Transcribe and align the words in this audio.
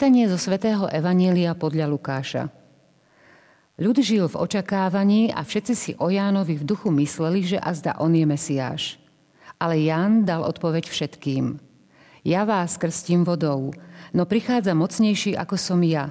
Čítanie 0.00 0.32
zo 0.32 0.40
svätého 0.40 0.88
Evanielia 0.88 1.52
podľa 1.52 1.84
Lukáša. 1.84 2.48
Ľud 3.76 4.00
žil 4.00 4.32
v 4.32 4.40
očakávaní 4.40 5.28
a 5.28 5.44
všetci 5.44 5.74
si 5.76 5.92
o 6.00 6.08
Jánovi 6.08 6.56
v 6.56 6.64
duchu 6.64 6.88
mysleli, 6.88 7.44
že 7.44 7.60
azda 7.60 8.00
on 8.00 8.16
je 8.16 8.24
Mesiáš. 8.24 8.96
Ale 9.60 9.76
Ján 9.76 10.24
dal 10.24 10.40
odpoveď 10.40 10.88
všetkým. 10.88 11.60
Ja 12.24 12.48
vás 12.48 12.80
krstím 12.80 13.28
vodou, 13.28 13.76
no 14.16 14.24
prichádza 14.24 14.72
mocnejší 14.72 15.36
ako 15.36 15.60
som 15.60 15.84
ja. 15.84 16.08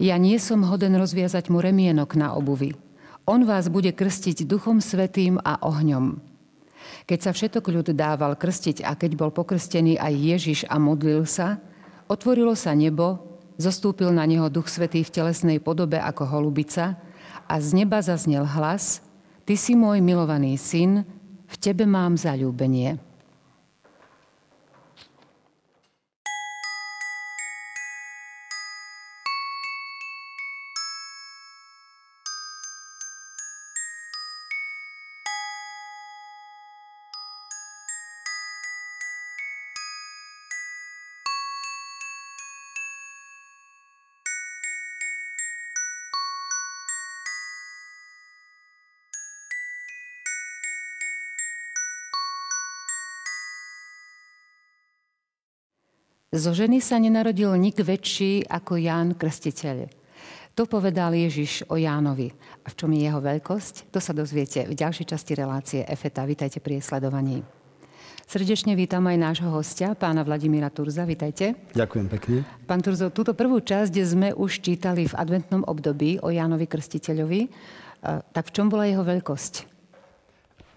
Ja 0.00 0.16
nie 0.16 0.40
som 0.40 0.64
hoden 0.64 0.96
rozviazať 0.96 1.52
mu 1.52 1.60
remienok 1.60 2.16
na 2.16 2.32
obuvi. 2.32 2.72
On 3.28 3.44
vás 3.44 3.68
bude 3.68 3.92
krstiť 3.92 4.48
duchom 4.48 4.80
svetým 4.80 5.36
a 5.44 5.60
ohňom. 5.60 6.24
Keď 7.04 7.18
sa 7.20 7.36
všetok 7.36 7.68
ľud 7.68 7.92
dával 7.92 8.32
krstiť 8.32 8.80
a 8.80 8.96
keď 8.96 9.12
bol 9.12 9.28
pokrstený 9.28 10.00
aj 10.00 10.14
Ježiš 10.16 10.60
a 10.72 10.80
modlil 10.80 11.28
sa, 11.28 11.60
Otvorilo 12.10 12.58
sa 12.58 12.74
nebo, 12.74 13.38
zostúpil 13.54 14.10
na 14.10 14.26
neho 14.26 14.50
Duch 14.50 14.66
Svetý 14.66 15.06
v 15.06 15.14
telesnej 15.14 15.62
podobe 15.62 16.02
ako 16.02 16.26
holubica 16.26 16.98
a 17.46 17.54
z 17.62 17.78
neba 17.78 18.02
zaznel 18.02 18.42
hlas 18.42 19.06
Ty 19.50 19.58
si 19.58 19.74
môj 19.74 19.98
milovaný 19.98 20.54
syn, 20.54 21.02
v 21.50 21.56
tebe 21.58 21.82
mám 21.82 22.14
zalúbenie. 22.14 23.02
Zo 56.40 56.56
ženy 56.56 56.80
sa 56.80 56.96
nenarodil 56.96 57.52
nik 57.60 57.76
väčší 57.76 58.48
ako 58.48 58.80
Ján 58.80 59.12
Krstiteľ. 59.12 59.92
To 60.56 60.64
povedal 60.64 61.12
Ježiš 61.12 61.68
o 61.68 61.76
Jánovi. 61.76 62.32
A 62.64 62.72
v 62.72 62.74
čom 62.80 62.88
je 62.96 63.04
jeho 63.04 63.20
veľkosť? 63.20 63.92
To 63.92 64.00
sa 64.00 64.16
dozviete 64.16 64.64
v 64.64 64.72
ďalšej 64.72 65.12
časti 65.12 65.36
relácie 65.36 65.84
EFETA. 65.84 66.24
Vítajte 66.24 66.64
pri 66.64 66.80
sledovaní. 66.80 67.44
Srdečne 68.24 68.72
vítam 68.72 69.04
aj 69.04 69.20
nášho 69.20 69.52
hostia, 69.52 69.92
pána 69.92 70.24
Vladimíra 70.24 70.72
Turza. 70.72 71.04
Vítajte. 71.04 71.60
Ďakujem 71.76 72.06
pekne. 72.08 72.36
Pán 72.64 72.80
Turzo, 72.80 73.12
túto 73.12 73.36
prvú 73.36 73.60
časť 73.60 73.92
sme 74.00 74.32
už 74.32 74.64
čítali 74.64 75.12
v 75.12 75.18
adventnom 75.20 75.60
období 75.68 76.24
o 76.24 76.32
Jánovi 76.32 76.64
Krstiteľovi. 76.64 77.52
Tak 78.32 78.48
v 78.48 78.54
čom 78.56 78.72
bola 78.72 78.88
jeho 78.88 79.04
veľkosť? 79.04 79.68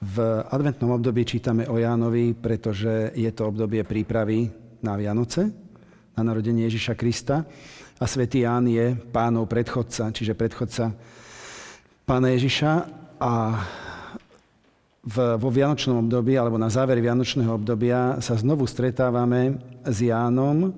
V 0.04 0.18
adventnom 0.44 0.92
období 0.92 1.24
čítame 1.24 1.64
o 1.72 1.80
Jánovi, 1.80 2.36
pretože 2.36 3.16
je 3.16 3.32
to 3.32 3.48
obdobie 3.48 3.88
prípravy 3.88 4.60
na 4.84 5.00
Vianoce, 5.00 5.50
na 6.14 6.22
narodenie 6.22 6.68
Ježiša 6.68 6.94
Krista. 7.00 7.48
A 7.98 8.06
svätý 8.06 8.44
Ján 8.44 8.68
je 8.68 8.94
pánov 9.16 9.48
predchodca, 9.48 10.12
čiže 10.12 10.36
predchodca 10.36 10.92
pána 12.04 12.36
Ježiša. 12.36 12.72
A 13.24 13.64
v, 15.04 15.16
vo 15.40 15.50
Vianočnom 15.52 16.04
období, 16.04 16.36
alebo 16.36 16.60
na 16.60 16.68
záver 16.68 17.00
Vianočného 17.00 17.56
obdobia 17.56 18.20
sa 18.20 18.36
znovu 18.36 18.68
stretávame 18.68 19.60
s 19.88 20.04
Jánom, 20.04 20.76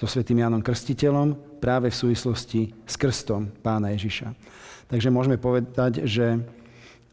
so 0.00 0.06
svätým 0.08 0.40
Jánom 0.40 0.64
Krstiteľom, 0.64 1.60
práve 1.60 1.92
v 1.92 2.00
súvislosti 2.00 2.72
s 2.88 2.96
krstom 2.96 3.52
pána 3.60 3.92
Ježiša. 3.92 4.32
Takže 4.88 5.12
môžeme 5.12 5.36
povedať, 5.36 6.08
že 6.08 6.40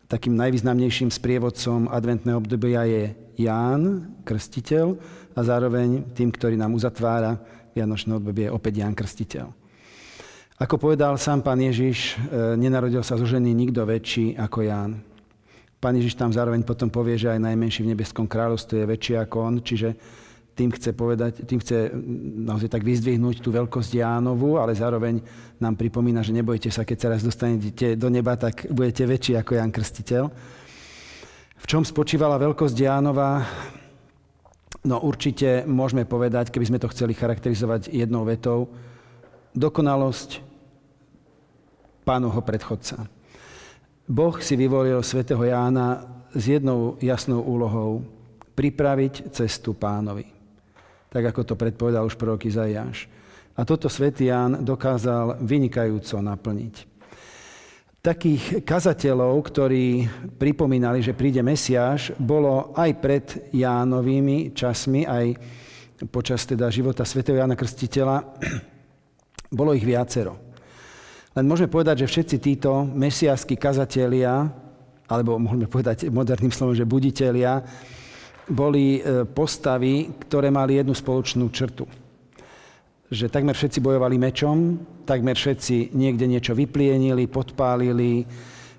takým 0.07 0.39
najvýznamnejším 0.39 1.11
sprievodcom 1.11 1.91
adventného 1.91 2.39
obdobia 2.39 2.87
je 2.87 3.03
Ján, 3.37 4.15
krstiteľ, 4.23 4.97
a 5.37 5.39
zároveň 5.45 6.01
tým, 6.17 6.33
ktorý 6.33 6.57
nám 6.57 6.73
uzatvára 6.73 7.37
Vianočné 7.77 8.17
obdobie, 8.17 8.49
je 8.49 8.55
opäť 8.57 8.81
Ján 8.81 8.97
Krstiteľ. 8.97 9.53
Ako 10.57 10.81
povedal 10.81 11.13
sám 11.21 11.45
pán 11.45 11.61
Ježiš, 11.61 12.17
e, 12.17 12.57
nenarodil 12.57 13.05
sa 13.05 13.13
zo 13.13 13.29
ženy 13.29 13.53
nikto 13.53 13.85
väčší 13.85 14.33
ako 14.33 14.65
Ján. 14.65 14.97
Pán 15.77 15.93
Ježiš 15.93 16.17
tam 16.17 16.33
zároveň 16.33 16.65
potom 16.65 16.89
povie, 16.89 17.21
že 17.21 17.29
aj 17.29 17.45
najmenší 17.45 17.85
v 17.85 17.93
nebeskom 17.93 18.25
kráľovstve 18.25 18.81
je 18.81 18.89
väčší 18.89 19.13
ako 19.21 19.35
on, 19.37 19.55
čiže 19.61 19.93
tým 20.57 20.73
chce 20.73 20.97
povedať, 20.97 21.45
tým 21.45 21.61
chce 21.61 21.93
naozaj 22.49 22.73
tak 22.73 22.81
vyzdvihnúť 22.81 23.45
tú 23.45 23.53
veľkosť 23.53 24.01
Jánovu, 24.01 24.57
ale 24.57 24.73
zároveň 24.73 25.21
nám 25.61 25.77
pripomína, 25.77 26.25
že 26.25 26.33
nebojte 26.33 26.73
sa, 26.73 26.81
keď 26.81 26.97
sa 26.97 27.07
raz 27.13 27.21
dostanete 27.21 27.93
do 27.93 28.09
neba, 28.09 28.33
tak 28.33 28.65
budete 28.73 29.05
väčší 29.05 29.37
ako 29.37 29.53
Ján 29.53 29.69
Krstiteľ. 29.69 30.23
V 31.61 31.65
čom 31.69 31.85
spočívala 31.85 32.41
veľkosť 32.41 32.73
Jánova? 32.73 33.45
No 34.87 35.03
určite 35.03 35.63
môžeme 35.67 36.03
povedať, 36.03 36.51
keby 36.51 36.65
sme 36.67 36.81
to 36.81 36.91
chceli 36.91 37.15
charakterizovať 37.15 37.91
jednou 37.91 38.23
vetou, 38.27 38.71
dokonalosť 39.55 40.43
pánovho 42.07 42.39
predchodca. 42.43 43.07
Boh 44.07 44.35
si 44.39 44.55
vyvolil 44.55 45.03
svätého 45.03 45.43
Jána 45.43 46.07
s 46.31 46.47
jednou 46.47 46.95
jasnou 47.03 47.43
úlohou 47.43 48.03
pripraviť 48.55 49.35
cestu 49.35 49.75
pánovi. 49.75 50.23
Tak 51.11 51.35
ako 51.35 51.41
to 51.43 51.55
predpovedal 51.59 52.07
už 52.07 52.15
prorok 52.15 52.47
Izaiáš. 52.47 53.11
A 53.57 53.65
toto 53.65 53.91
svätý 53.91 54.31
Ján 54.31 54.63
dokázal 54.63 55.41
vynikajúco 55.43 56.21
naplniť 56.21 56.96
takých 58.07 58.63
kazateľov, 58.63 59.35
ktorí 59.51 60.07
pripomínali, 60.39 61.03
že 61.03 61.11
príde 61.11 61.43
Mesiáš, 61.43 62.15
bolo 62.15 62.71
aj 62.71 62.91
pred 63.03 63.25
Jánovými 63.51 64.55
časmi, 64.55 65.03
aj 65.03 65.35
počas 66.07 66.47
teda 66.47 66.71
života 66.71 67.03
svätého 67.03 67.35
Jána 67.35 67.59
Krstiteľa, 67.59 68.23
bolo 69.59 69.75
ich 69.75 69.83
viacero. 69.83 70.39
Len 71.35 71.43
môžeme 71.43 71.67
povedať, 71.67 72.07
že 72.07 72.11
všetci 72.15 72.37
títo 72.39 72.87
mesiášskí 72.87 73.59
kazatelia, 73.59 74.47
alebo 75.11 75.35
môžeme 75.35 75.67
povedať 75.67 76.07
moderným 76.07 76.55
slovom, 76.55 76.79
že 76.79 76.87
buditelia, 76.87 77.59
boli 78.47 79.03
e, 79.03 79.27
postavy, 79.27 80.15
ktoré 80.23 80.47
mali 80.47 80.79
jednu 80.79 80.95
spoločnú 80.95 81.51
črtu 81.51 82.06
že 83.07 83.31
takmer 83.31 83.55
všetci 83.55 83.79
bojovali 83.79 84.19
mečom, 84.19 84.79
takmer 85.07 85.39
všetci 85.39 85.95
niekde 85.95 86.27
niečo 86.27 86.51
vyplienili, 86.51 87.31
podpálili, 87.31 88.27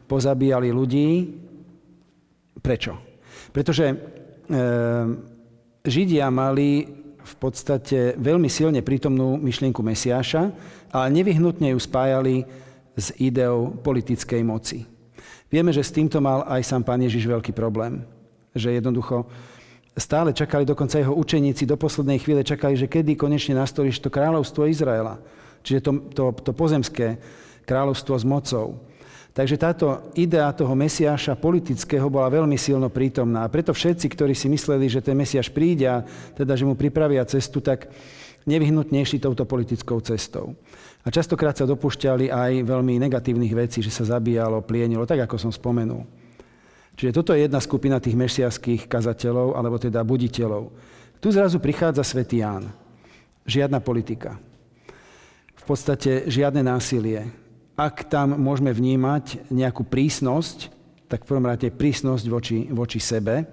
pozabíjali 0.04 0.68
ľudí. 0.68 1.10
Prečo? 2.60 2.92
Pretože 3.48 3.86
e, 3.88 3.96
Židia 5.88 6.28
mali 6.28 6.84
v 7.28 7.34
podstate 7.40 8.16
veľmi 8.20 8.48
silne 8.52 8.84
prítomnú 8.84 9.40
myšlienku 9.40 9.80
Mesiáša, 9.80 10.52
ale 10.92 11.06
nevyhnutne 11.12 11.72
ju 11.72 11.78
spájali 11.80 12.44
s 12.96 13.12
ideou 13.20 13.72
politickej 13.80 14.42
moci. 14.44 14.84
Vieme, 15.48 15.72
že 15.72 15.84
s 15.84 15.94
týmto 15.94 16.20
mal 16.20 16.44
aj 16.44 16.60
sám 16.64 16.84
pán 16.84 17.00
Ježiš 17.00 17.24
veľký 17.24 17.56
problém. 17.56 18.04
Že 18.52 18.80
jednoducho 18.80 19.24
stále 19.98 20.30
čakali, 20.32 20.64
dokonca 20.64 20.98
jeho 20.98 21.14
učeníci 21.14 21.66
do 21.66 21.76
poslednej 21.76 22.22
chvíle 22.22 22.46
čakali, 22.46 22.78
že 22.78 22.86
kedy 22.86 23.18
konečne 23.18 23.58
nastolíš 23.58 23.98
to 23.98 24.08
kráľovstvo 24.08 24.70
Izraela. 24.70 25.18
Čiže 25.66 25.80
to, 25.82 25.90
to, 26.14 26.24
to 26.48 26.52
pozemské 26.54 27.18
kráľovstvo 27.66 28.14
s 28.16 28.24
mocou. 28.24 28.80
Takže 29.36 29.54
táto 29.54 30.10
idea 30.18 30.50
toho 30.50 30.74
Mesiáša 30.74 31.38
politického 31.38 32.10
bola 32.10 32.26
veľmi 32.26 32.58
silno 32.58 32.90
prítomná. 32.90 33.46
A 33.46 33.52
preto 33.52 33.70
všetci, 33.70 34.10
ktorí 34.10 34.34
si 34.34 34.50
mysleli, 34.50 34.90
že 34.90 34.98
ten 34.98 35.14
Mesiáš 35.14 35.46
príde 35.52 35.86
a 35.86 36.02
teda, 36.34 36.58
že 36.58 36.66
mu 36.66 36.74
pripravia 36.74 37.22
cestu, 37.22 37.62
tak 37.62 37.86
nevyhnutne 38.48 38.98
išli 38.98 39.22
touto 39.22 39.46
politickou 39.46 40.02
cestou. 40.02 40.58
A 41.06 41.14
častokrát 41.14 41.54
sa 41.54 41.70
dopúšťali 41.70 42.34
aj 42.34 42.66
veľmi 42.66 42.98
negatívnych 42.98 43.54
vecí, 43.54 43.78
že 43.78 43.94
sa 43.94 44.18
zabíjalo, 44.18 44.64
plienilo, 44.66 45.06
tak 45.06 45.22
ako 45.22 45.38
som 45.38 45.52
spomenul. 45.54 46.02
Čiže 46.98 47.14
toto 47.14 47.30
je 47.30 47.46
jedna 47.46 47.62
skupina 47.62 48.02
tých 48.02 48.18
mesiaských 48.18 48.90
kazateľov, 48.90 49.54
alebo 49.54 49.78
teda 49.78 50.02
buditeľov. 50.02 50.74
Tu 51.22 51.30
zrazu 51.30 51.62
prichádza 51.62 52.02
svätý 52.02 52.42
Ján. 52.42 52.74
Žiadna 53.46 53.78
politika. 53.78 54.34
V 55.54 55.62
podstate 55.62 56.26
žiadne 56.26 56.66
násilie. 56.66 57.30
Ak 57.78 58.10
tam 58.10 58.34
môžeme 58.34 58.74
vnímať 58.74 59.46
nejakú 59.54 59.86
prísnosť, 59.86 60.74
tak 61.06 61.22
v 61.22 61.28
prvom 61.30 61.46
rade 61.46 61.70
prísnosť 61.70 62.24
voči, 62.26 62.66
voči 62.66 62.98
sebe, 62.98 63.46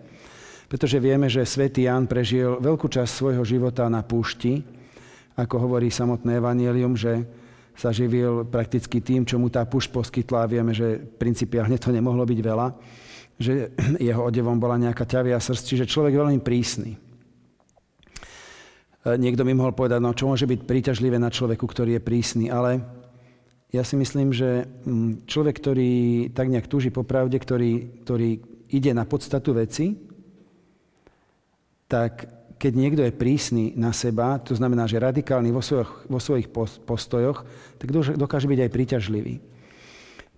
pretože 0.66 0.98
vieme, 0.98 1.30
že 1.30 1.46
svätý 1.46 1.86
Ján 1.86 2.10
prežil 2.10 2.58
veľkú 2.58 2.90
časť 2.90 3.12
svojho 3.14 3.46
života 3.46 3.86
na 3.94 4.02
púšti, 4.02 4.66
ako 5.38 5.70
hovorí 5.70 5.94
samotné 5.94 6.42
evanielium, 6.42 6.98
že 6.98 7.22
sa 7.78 7.94
živil 7.94 8.42
prakticky 8.50 9.06
tým, 9.06 9.22
čo 9.22 9.38
mu 9.38 9.54
tá 9.54 9.62
púšť 9.70 9.94
poskytla 9.94 10.50
vieme, 10.50 10.74
že 10.74 10.98
principiálne 10.98 11.78
to 11.78 11.94
nemohlo 11.94 12.26
byť 12.26 12.40
veľa 12.42 12.68
že 13.36 13.76
jeho 14.00 14.22
odevom 14.24 14.60
bola 14.60 14.80
nejaká 14.80 15.04
ťavia 15.04 15.40
srst, 15.40 15.68
čiže 15.68 15.90
človek 15.90 16.16
veľmi 16.16 16.40
prísny. 16.40 16.96
niekto 19.20 19.44
mi 19.44 19.54
mohol 19.54 19.76
povedať, 19.76 20.00
no 20.02 20.16
čo 20.16 20.32
môže 20.32 20.48
byť 20.48 20.66
príťažlivé 20.66 21.20
na 21.20 21.30
človeku, 21.30 21.68
ktorý 21.68 22.00
je 22.00 22.08
prísny, 22.08 22.46
ale 22.50 22.82
ja 23.76 23.84
si 23.84 24.00
myslím, 24.00 24.32
že 24.32 24.64
mm, 24.64 25.28
človek, 25.28 25.56
ktorý 25.60 25.92
tak 26.32 26.48
nejak 26.48 26.72
túži 26.72 26.96
po 26.96 27.04
pravde, 27.04 27.36
ktorý, 27.36 28.04
ktorý 28.08 28.40
ide 28.72 28.92
na 28.96 29.04
podstatu 29.04 29.52
veci, 29.52 30.00
tak 31.92 32.28
keď 32.56 32.72
niekto 32.72 33.02
je 33.04 33.14
prísny 33.14 33.76
na 33.76 33.92
seba, 33.92 34.40
to 34.40 34.56
znamená, 34.56 34.88
že 34.88 35.02
radikálny 35.04 35.52
vo 35.52 35.60
svojich, 35.60 35.92
vo 36.08 36.20
svojich 36.24 36.48
postojoch, 36.88 37.44
tak 37.78 37.92
dokáže 38.16 38.48
byť 38.48 38.60
aj 38.64 38.72
príťažlivý. 38.72 39.36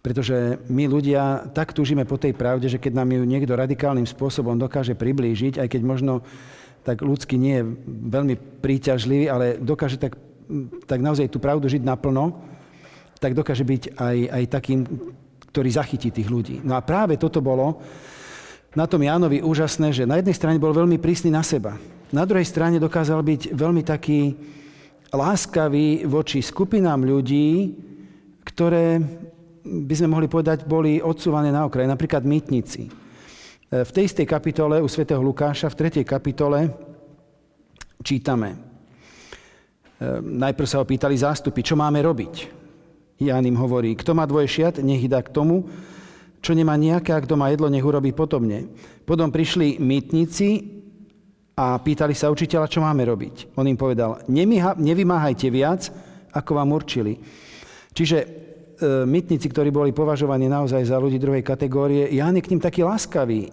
Pretože 0.08 0.64
my 0.72 0.88
ľudia 0.88 1.52
tak 1.52 1.76
túžime 1.76 2.08
po 2.08 2.16
tej 2.16 2.32
pravde, 2.32 2.72
že 2.72 2.80
keď 2.80 3.04
nám 3.04 3.12
ju 3.12 3.28
niekto 3.28 3.60
radikálnym 3.60 4.08
spôsobom 4.08 4.56
dokáže 4.56 4.96
priblížiť, 4.96 5.60
aj 5.60 5.68
keď 5.68 5.82
možno 5.84 6.24
tak 6.88 7.04
ľudsky 7.04 7.36
nie 7.36 7.60
je 7.60 7.68
veľmi 8.08 8.64
príťažlivý, 8.64 9.28
ale 9.28 9.60
dokáže 9.60 10.00
tak, 10.00 10.16
tak 10.88 11.04
naozaj 11.04 11.28
tú 11.28 11.44
pravdu 11.44 11.68
žiť 11.68 11.84
naplno, 11.84 12.40
tak 13.20 13.36
dokáže 13.36 13.68
byť 13.68 14.00
aj, 14.00 14.18
aj 14.32 14.44
takým, 14.48 14.88
ktorý 15.52 15.70
zachytí 15.76 16.08
tých 16.08 16.32
ľudí. 16.32 16.64
No 16.64 16.80
a 16.80 16.86
práve 16.88 17.20
toto 17.20 17.44
bolo 17.44 17.84
na 18.72 18.88
tom 18.88 19.04
Jánovi 19.04 19.44
úžasné, 19.44 19.92
že 19.92 20.08
na 20.08 20.24
jednej 20.24 20.40
strane 20.40 20.56
bol 20.56 20.72
veľmi 20.72 20.96
prísny 21.04 21.36
na 21.36 21.44
seba. 21.44 21.76
Na 22.16 22.24
druhej 22.24 22.48
strane 22.48 22.80
dokázal 22.80 23.20
byť 23.20 23.52
veľmi 23.52 23.84
taký 23.84 24.32
láskavý 25.12 26.08
voči 26.08 26.40
skupinám 26.40 27.04
ľudí, 27.04 27.76
ktoré 28.48 29.04
by 29.68 29.94
sme 29.94 30.10
mohli 30.16 30.28
povedať, 30.32 30.64
boli 30.64 31.04
odsúvané 31.04 31.52
na 31.52 31.68
okraj, 31.68 31.84
napríklad 31.84 32.24
mýtnici. 32.24 32.88
E, 32.88 32.92
v 33.84 33.92
tej 33.92 34.04
istej 34.08 34.28
kapitole 34.28 34.80
u 34.80 34.88
svätého 34.88 35.20
Lukáša, 35.20 35.68
v 35.68 36.04
3. 36.04 36.08
kapitole, 36.08 36.72
čítame. 38.00 38.50
E, 38.54 38.58
najprv 40.24 40.68
sa 40.68 40.80
ho 40.80 40.86
pýtali 40.88 41.16
zástupy, 41.20 41.60
čo 41.62 41.76
máme 41.76 42.00
robiť. 42.00 42.36
Ján 43.18 43.50
im 43.50 43.58
hovorí, 43.58 43.98
kto 43.98 44.14
má 44.14 44.24
dvoje 44.30 44.48
šiat, 44.48 44.80
nech 44.80 45.04
dá 45.10 45.20
k 45.26 45.34
tomu, 45.34 45.66
čo 46.40 46.54
nemá 46.54 46.78
nejaké, 46.78 47.12
a 47.12 47.24
kto 47.24 47.34
má 47.36 47.50
jedlo, 47.50 47.68
nech 47.68 47.84
urobí 47.84 48.14
potomne. 48.14 48.70
Potom 49.04 49.34
prišli 49.34 49.82
mýtnici 49.82 50.78
a 51.58 51.82
pýtali 51.82 52.14
sa 52.14 52.30
učiteľa, 52.30 52.70
čo 52.70 52.86
máme 52.86 53.02
robiť. 53.02 53.58
On 53.58 53.66
im 53.66 53.76
povedal, 53.76 54.22
nevymáhajte 54.78 55.50
viac, 55.50 55.90
ako 56.30 56.52
vám 56.62 56.70
určili. 56.70 57.18
Čiže 57.98 58.47
mytníci, 58.84 59.50
ktorí 59.50 59.74
boli 59.74 59.90
považovaní 59.92 60.46
naozaj 60.46 60.86
za 60.86 60.98
ľudí 61.02 61.18
druhej 61.18 61.42
kategórie, 61.42 62.10
Ján 62.14 62.38
je 62.38 62.46
k 62.46 62.52
ním 62.54 62.62
taký 62.62 62.86
láskavý. 62.86 63.50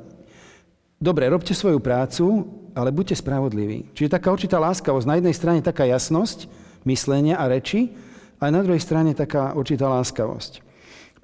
Dobre, 1.00 1.29
robte 1.29 1.53
svoju 1.53 1.81
prácu, 1.81 2.44
ale 2.73 2.93
buďte 2.93 3.21
spravodliví. 3.21 3.93
Čiže 3.93 4.17
taká 4.17 4.32
určitá 4.32 4.56
láskavosť. 4.61 5.06
Na 5.09 5.17
jednej 5.21 5.37
strane 5.37 5.61
taká 5.65 5.85
jasnosť 5.85 6.49
myslenia 6.85 7.41
a 7.41 7.49
reči, 7.49 7.93
a 8.41 8.53
na 8.53 8.61
druhej 8.61 8.82
strane 8.82 9.17
taká 9.17 9.56
určitá 9.56 9.88
láskavosť. 9.88 10.61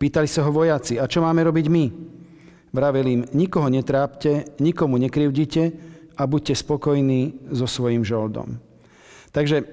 Pýtali 0.01 0.25
sa 0.25 0.47
ho 0.49 0.51
vojaci, 0.55 0.97
a 0.97 1.05
čo 1.05 1.21
máme 1.21 1.45
robiť 1.45 1.67
my? 1.69 1.85
Vravel 2.73 3.07
im, 3.11 3.23
nikoho 3.37 3.69
netrápte, 3.69 4.57
nikomu 4.63 4.97
nekrivdite 4.97 5.63
a 6.17 6.23
buďte 6.25 6.55
spokojní 6.57 7.53
so 7.53 7.67
svojím 7.69 8.07
žoldom. 8.07 8.57
Takže 9.35 9.67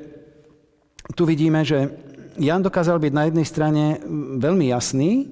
tu 1.15 1.23
vidíme, 1.23 1.63
že 1.63 1.93
Jan 2.37 2.61
dokázal 2.61 3.01
byť 3.01 3.13
na 3.13 3.23
jednej 3.25 3.47
strane 3.49 3.83
veľmi 4.37 4.69
jasný, 4.69 5.25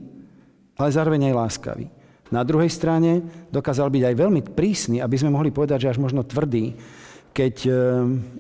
ale 0.76 0.90
zároveň 0.90 1.32
aj 1.32 1.38
láskavý. 1.38 1.86
Na 2.34 2.42
druhej 2.42 2.74
strane 2.74 3.22
dokázal 3.54 3.94
byť 3.94 4.04
aj 4.10 4.16
veľmi 4.18 4.42
prísny, 4.42 4.98
aby 5.00 5.14
sme 5.14 5.30
mohli 5.30 5.54
povedať, 5.54 5.86
že 5.86 5.92
až 5.94 6.02
možno 6.02 6.26
tvrdý, 6.26 6.74
keď 7.30 7.56
e, 7.64 7.72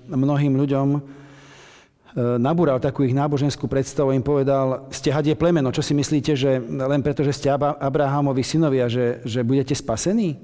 mnohým 0.09 0.57
ľuďom 0.57 0.87
e, 0.97 0.99
nabúral 2.41 2.81
takú 2.81 3.05
ich 3.05 3.13
náboženskú 3.13 3.69
predstavu, 3.69 4.09
im 4.09 4.25
povedal, 4.25 4.89
ste 4.89 5.13
hadie 5.13 5.37
plemeno, 5.37 5.69
čo 5.69 5.85
si 5.85 5.93
myslíte, 5.93 6.33
že 6.33 6.57
len 6.65 7.05
preto, 7.05 7.21
že 7.21 7.37
ste 7.37 7.53
Abrahamovi 7.53 8.41
synovia, 8.41 8.89
že, 8.89 9.21
že 9.21 9.45
budete 9.45 9.77
spasení? 9.77 10.41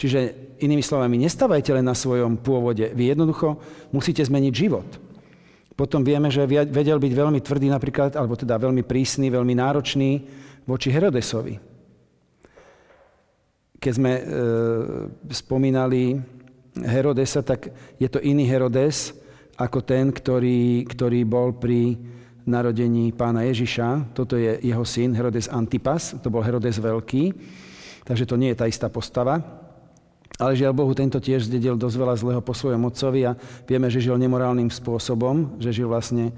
Čiže 0.00 0.32
inými 0.64 0.80
slovami, 0.80 1.20
nestávajte 1.20 1.76
len 1.76 1.84
na 1.84 1.92
svojom 1.92 2.40
pôvode, 2.40 2.88
vy 2.96 3.12
jednoducho 3.12 3.60
musíte 3.92 4.24
zmeniť 4.24 4.52
život. 4.56 5.09
Potom 5.80 6.04
vieme, 6.04 6.28
že 6.28 6.44
vedel 6.44 7.00
byť 7.00 7.12
veľmi 7.16 7.40
tvrdý 7.40 7.72
napríklad, 7.72 8.12
alebo 8.12 8.36
teda 8.36 8.60
veľmi 8.60 8.84
prísny, 8.84 9.32
veľmi 9.32 9.56
náročný 9.56 10.20
voči 10.68 10.92
Herodesovi. 10.92 11.56
Keď 13.80 13.92
sme 13.96 14.12
e, 14.12 14.22
spomínali 15.32 16.20
Herodesa, 16.84 17.40
tak 17.40 17.72
je 17.96 18.08
to 18.12 18.20
iný 18.20 18.44
Herodes 18.44 19.16
ako 19.56 19.80
ten, 19.80 20.12
ktorý, 20.12 20.84
ktorý 20.84 21.24
bol 21.24 21.56
pri 21.56 21.96
narodení 22.44 23.16
pána 23.16 23.48
Ježiša. 23.48 24.12
Toto 24.12 24.36
je 24.36 24.60
jeho 24.60 24.84
syn, 24.84 25.16
Herodes 25.16 25.48
Antipas, 25.48 26.12
to 26.20 26.28
bol 26.28 26.44
Herodes 26.44 26.76
Veľký, 26.76 27.32
takže 28.04 28.28
to 28.28 28.36
nie 28.36 28.52
je 28.52 28.60
tá 28.60 28.68
istá 28.68 28.92
postava. 28.92 29.59
Ale 30.38 30.56
žiaľ 30.56 30.72
Bohu, 30.72 30.92
tento 30.94 31.18
tiež 31.18 31.50
zdedil 31.50 31.76
dosť 31.76 31.96
veľa 31.96 32.14
zlého 32.16 32.40
po 32.44 32.54
svojom 32.56 32.86
otcovi 32.86 33.28
a 33.28 33.36
vieme, 33.66 33.90
že 33.92 34.00
žil 34.04 34.16
nemorálnym 34.16 34.70
spôsobom, 34.72 35.58
že 35.60 35.74
žil 35.74 35.90
vlastne 35.90 36.32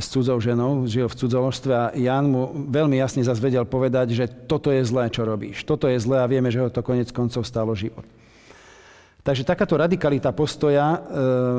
s 0.00 0.08
cudzou 0.08 0.40
ženou, 0.40 0.88
žil 0.88 1.06
v 1.06 1.18
cudzoložstve 1.18 1.72
a 1.76 1.92
Jan 1.92 2.30
mu 2.30 2.50
veľmi 2.72 2.96
jasne 2.96 3.20
zase 3.20 3.42
vedel 3.42 3.68
povedať, 3.68 4.16
že 4.16 4.24
toto 4.26 4.72
je 4.72 4.80
zlé, 4.82 5.12
čo 5.12 5.28
robíš. 5.28 5.62
Toto 5.68 5.86
je 5.86 6.00
zlé 6.00 6.24
a 6.24 6.30
vieme, 6.30 6.48
že 6.48 6.62
ho 6.62 6.72
to 6.72 6.80
konec 6.80 7.12
koncov 7.12 7.44
stalo 7.44 7.76
život. 7.76 8.06
Takže 9.20 9.44
takáto 9.44 9.76
radikalita 9.76 10.32
postoja 10.32 10.96
e, 10.96 10.98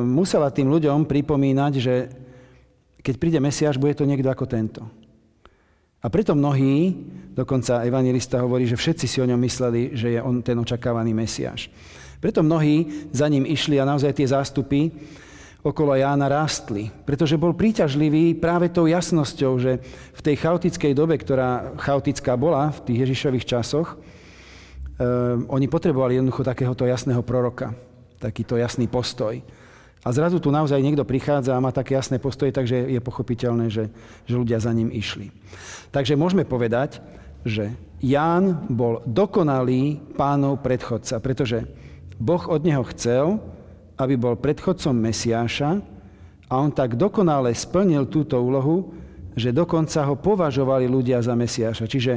musela 0.02 0.50
tým 0.50 0.74
ľuďom 0.74 1.06
pripomínať, 1.06 1.74
že 1.78 2.10
keď 3.06 3.16
príde 3.22 3.40
Mesiáš, 3.42 3.78
bude 3.78 3.94
to 3.94 4.10
niekto 4.10 4.26
ako 4.26 4.50
tento. 4.50 4.82
A 6.02 6.10
preto 6.10 6.34
mnohí, 6.34 6.98
dokonca 7.38 7.86
evangelista 7.86 8.42
hovorí, 8.42 8.66
že 8.66 8.74
všetci 8.74 9.06
si 9.06 9.18
o 9.22 9.30
ňom 9.30 9.38
mysleli, 9.46 9.94
že 9.94 10.18
je 10.18 10.20
on 10.22 10.42
ten 10.42 10.58
očakávaný 10.58 11.14
Mesiáš. 11.14 11.70
Preto 12.18 12.42
mnohí 12.42 13.10
za 13.14 13.30
ním 13.30 13.46
išli 13.46 13.78
a 13.78 13.86
naozaj 13.86 14.18
tie 14.18 14.30
zástupy 14.30 14.90
okolo 15.62 15.94
Jána 15.94 16.26
rástli, 16.26 16.90
pretože 17.06 17.38
bol 17.38 17.54
príťažlivý 17.54 18.34
práve 18.34 18.74
tou 18.74 18.90
jasnosťou, 18.90 19.62
že 19.62 19.78
v 20.18 20.22
tej 20.26 20.36
chaotickej 20.42 20.94
dobe, 20.98 21.22
ktorá 21.22 21.78
chaotická 21.78 22.34
bola 22.34 22.74
v 22.74 22.82
tých 22.90 22.98
Ježišových 23.06 23.46
časoch, 23.46 23.94
um, 23.94 25.46
oni 25.54 25.70
potrebovali 25.70 26.18
jednoducho 26.18 26.42
takéhoto 26.42 26.90
jasného 26.90 27.22
proroka, 27.22 27.78
takýto 28.18 28.58
jasný 28.58 28.90
postoj. 28.90 29.38
A 30.02 30.10
zrazu 30.10 30.42
tu 30.42 30.50
naozaj 30.50 30.82
niekto 30.82 31.06
prichádza 31.06 31.54
a 31.54 31.62
má 31.62 31.70
také 31.70 31.94
jasné 31.94 32.18
postoje, 32.18 32.50
takže 32.50 32.90
je 32.90 32.98
pochopiteľné, 32.98 33.70
že, 33.70 33.86
že 34.26 34.34
ľudia 34.34 34.58
za 34.58 34.74
ním 34.74 34.90
išli. 34.90 35.30
Takže 35.94 36.18
môžeme 36.18 36.42
povedať, 36.42 36.98
že 37.46 37.74
Ján 38.02 38.66
bol 38.66 39.06
dokonalý 39.06 40.02
pánov 40.18 40.66
predchodca, 40.66 41.22
pretože 41.22 41.70
Boh 42.18 42.42
od 42.50 42.66
neho 42.66 42.82
chcel, 42.94 43.38
aby 43.98 44.18
bol 44.18 44.42
predchodcom 44.42 44.98
Mesiáša 44.98 45.78
a 46.50 46.54
on 46.58 46.74
tak 46.74 46.98
dokonale 46.98 47.54
splnil 47.54 48.10
túto 48.10 48.42
úlohu, 48.42 48.90
že 49.38 49.54
dokonca 49.54 50.02
ho 50.10 50.18
považovali 50.18 50.90
ľudia 50.90 51.22
za 51.22 51.38
Mesiáša. 51.38 51.86
Čiže 51.86 52.14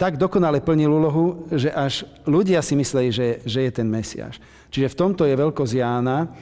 tak 0.00 0.16
dokonale 0.16 0.64
plnil 0.64 0.88
úlohu, 0.88 1.44
že 1.52 1.68
až 1.68 2.08
ľudia 2.24 2.64
si 2.64 2.72
mysleli, 2.72 3.12
že, 3.12 3.44
že 3.44 3.68
je 3.68 3.72
ten 3.72 3.84
Mesiáš. 3.84 4.40
Čiže 4.72 4.96
v 4.96 4.98
tomto 4.98 5.28
je 5.28 5.36
veľkosť 5.36 5.76
Jána, 5.76 6.32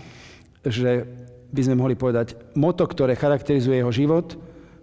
že 0.66 1.06
by 1.48 1.60
sme 1.64 1.80
mohli 1.80 1.94
povedať, 1.96 2.36
moto, 2.58 2.84
ktoré 2.84 3.16
charakterizuje 3.16 3.80
jeho 3.80 3.92
život, 3.94 4.36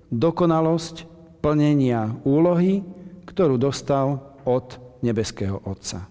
dokonalosť 0.10 1.06
plnenia 1.42 2.18
úlohy, 2.26 2.82
ktorú 3.30 3.62
dostal 3.62 4.38
od 4.46 4.78
nebeského 5.06 5.62
Otca. 5.66 6.10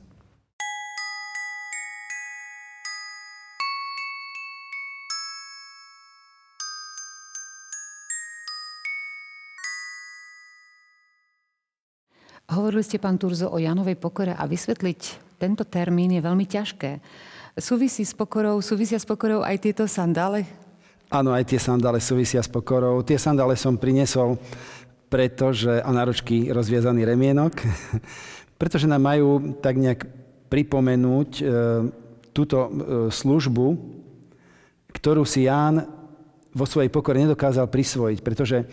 Hovorili 12.54 12.84
ste, 12.86 13.02
pán 13.02 13.18
Turzo, 13.18 13.50
o 13.50 13.58
Janovej 13.58 13.98
pokore 13.98 14.36
a 14.36 14.44
vysvetliť 14.46 15.00
tento 15.40 15.66
termín 15.66 16.14
je 16.14 16.22
veľmi 16.22 16.46
ťažké. 16.46 16.90
Súvisí 17.54 18.02
s 18.02 18.10
pokorou, 18.10 18.58
súvisia 18.58 18.98
s 18.98 19.06
pokorou 19.06 19.46
aj 19.46 19.62
tieto 19.62 19.86
sandále? 19.86 20.42
Áno, 21.06 21.30
aj 21.30 21.54
tie 21.54 21.62
sandále 21.62 22.02
súvisia 22.02 22.42
s 22.42 22.50
pokorou. 22.50 22.98
Tie 23.06 23.14
sandále 23.14 23.54
som 23.54 23.78
prinesol, 23.78 24.34
pretože, 25.06 25.70
a 25.70 25.86
náročky 25.94 26.50
rozviezaný 26.50 27.06
remienok, 27.06 27.54
pretože 28.60 28.90
nám 28.90 29.06
majú 29.06 29.54
tak 29.62 29.78
nejak 29.78 30.02
pripomenúť 30.50 31.30
e, 31.38 31.42
túto 32.34 32.58
e, 32.58 32.68
službu, 33.14 33.66
ktorú 34.90 35.22
si 35.22 35.46
Ján 35.46 35.86
vo 36.50 36.66
svojej 36.66 36.90
pokore 36.90 37.22
nedokázal 37.22 37.70
prisvojiť, 37.70 38.18
pretože 38.26 38.66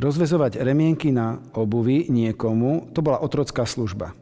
rozvezovať 0.00 0.56
remienky 0.64 1.12
na 1.12 1.36
obuvi 1.52 2.08
niekomu, 2.08 2.96
to 2.96 3.04
bola 3.04 3.20
otrocká 3.20 3.68
služba. 3.68 4.16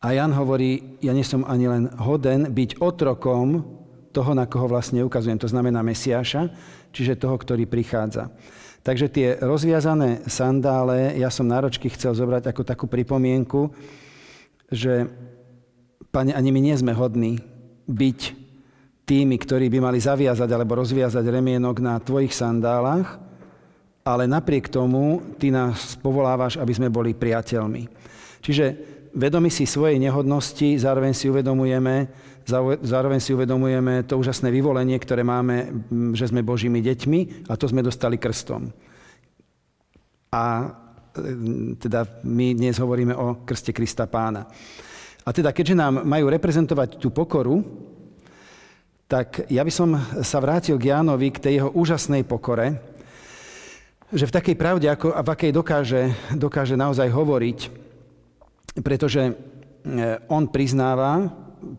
A 0.00 0.16
Jan 0.16 0.32
hovorí, 0.32 0.96
ja 1.04 1.12
nie 1.12 1.20
som 1.20 1.44
ani 1.44 1.68
len 1.68 1.84
hoden 2.00 2.48
byť 2.56 2.80
otrokom 2.80 3.60
toho, 4.16 4.32
na 4.32 4.48
koho 4.48 4.64
vlastne 4.64 5.04
ukazujem. 5.04 5.36
To 5.36 5.52
znamená 5.52 5.84
Mesiáša, 5.84 6.48
čiže 6.88 7.20
toho, 7.20 7.36
ktorý 7.36 7.68
prichádza. 7.68 8.32
Takže 8.80 9.12
tie 9.12 9.36
rozviazané 9.44 10.24
sandále, 10.24 11.20
ja 11.20 11.28
som 11.28 11.44
náročky 11.44 11.92
chcel 11.92 12.16
zobrať 12.16 12.48
ako 12.48 12.62
takú 12.64 12.88
pripomienku, 12.88 13.68
že, 14.72 15.04
pane, 16.08 16.32
ani 16.32 16.48
my 16.48 16.60
nie 16.64 16.76
sme 16.80 16.96
hodní 16.96 17.44
byť 17.84 18.20
tými, 19.04 19.36
ktorí 19.36 19.68
by 19.68 19.84
mali 19.84 20.00
zaviazať 20.00 20.48
alebo 20.48 20.80
rozviazať 20.80 21.28
remienok 21.28 21.76
na 21.84 22.00
tvojich 22.00 22.32
sandálach, 22.32 23.20
ale 24.00 24.24
napriek 24.24 24.72
tomu 24.72 25.20
ty 25.36 25.52
nás 25.52 25.92
povolávaš, 26.00 26.56
aby 26.56 26.72
sme 26.72 26.88
boli 26.88 27.12
priateľmi. 27.12 27.84
Čiže 28.40 28.64
vedomi 29.14 29.50
si 29.50 29.66
svojej 29.66 29.98
nehodnosti, 29.98 30.78
zároveň 30.78 31.12
si 31.14 31.26
uvedomujeme, 31.30 32.08
zároveň 32.82 33.20
si 33.22 33.34
uvedomujeme 33.34 34.06
to 34.06 34.18
úžasné 34.18 34.50
vyvolenie, 34.50 34.98
ktoré 34.98 35.22
máme, 35.26 35.86
že 36.14 36.30
sme 36.30 36.46
Božími 36.46 36.82
deťmi 36.82 37.50
a 37.50 37.54
to 37.54 37.66
sme 37.70 37.84
dostali 37.84 38.18
krstom. 38.18 38.70
A 40.30 40.44
e, 40.62 40.66
teda 41.78 42.06
my 42.22 42.54
dnes 42.54 42.78
hovoríme 42.78 43.14
o 43.14 43.42
krste 43.42 43.74
Krista 43.74 44.06
pána. 44.06 44.46
A 45.26 45.28
teda 45.34 45.50
keďže 45.50 45.78
nám 45.78 46.06
majú 46.06 46.30
reprezentovať 46.30 46.96
tú 47.02 47.10
pokoru, 47.10 47.60
tak 49.10 49.50
ja 49.50 49.66
by 49.66 49.72
som 49.74 49.98
sa 50.22 50.38
vrátil 50.38 50.78
k 50.78 50.94
Jánovi, 50.94 51.34
k 51.34 51.42
tej 51.42 51.52
jeho 51.58 51.70
úžasnej 51.74 52.22
pokore, 52.22 52.78
že 54.10 54.26
v 54.26 54.34
takej 54.34 54.56
pravde, 54.58 54.86
ako, 54.90 55.14
a 55.14 55.22
v 55.22 55.32
akej 55.34 55.50
dokáže, 55.54 56.02
dokáže 56.34 56.74
naozaj 56.78 57.10
hovoriť, 57.10 57.58
pretože 58.78 59.22
e, 59.26 59.32
on 60.30 60.46
priznáva, 60.46 61.26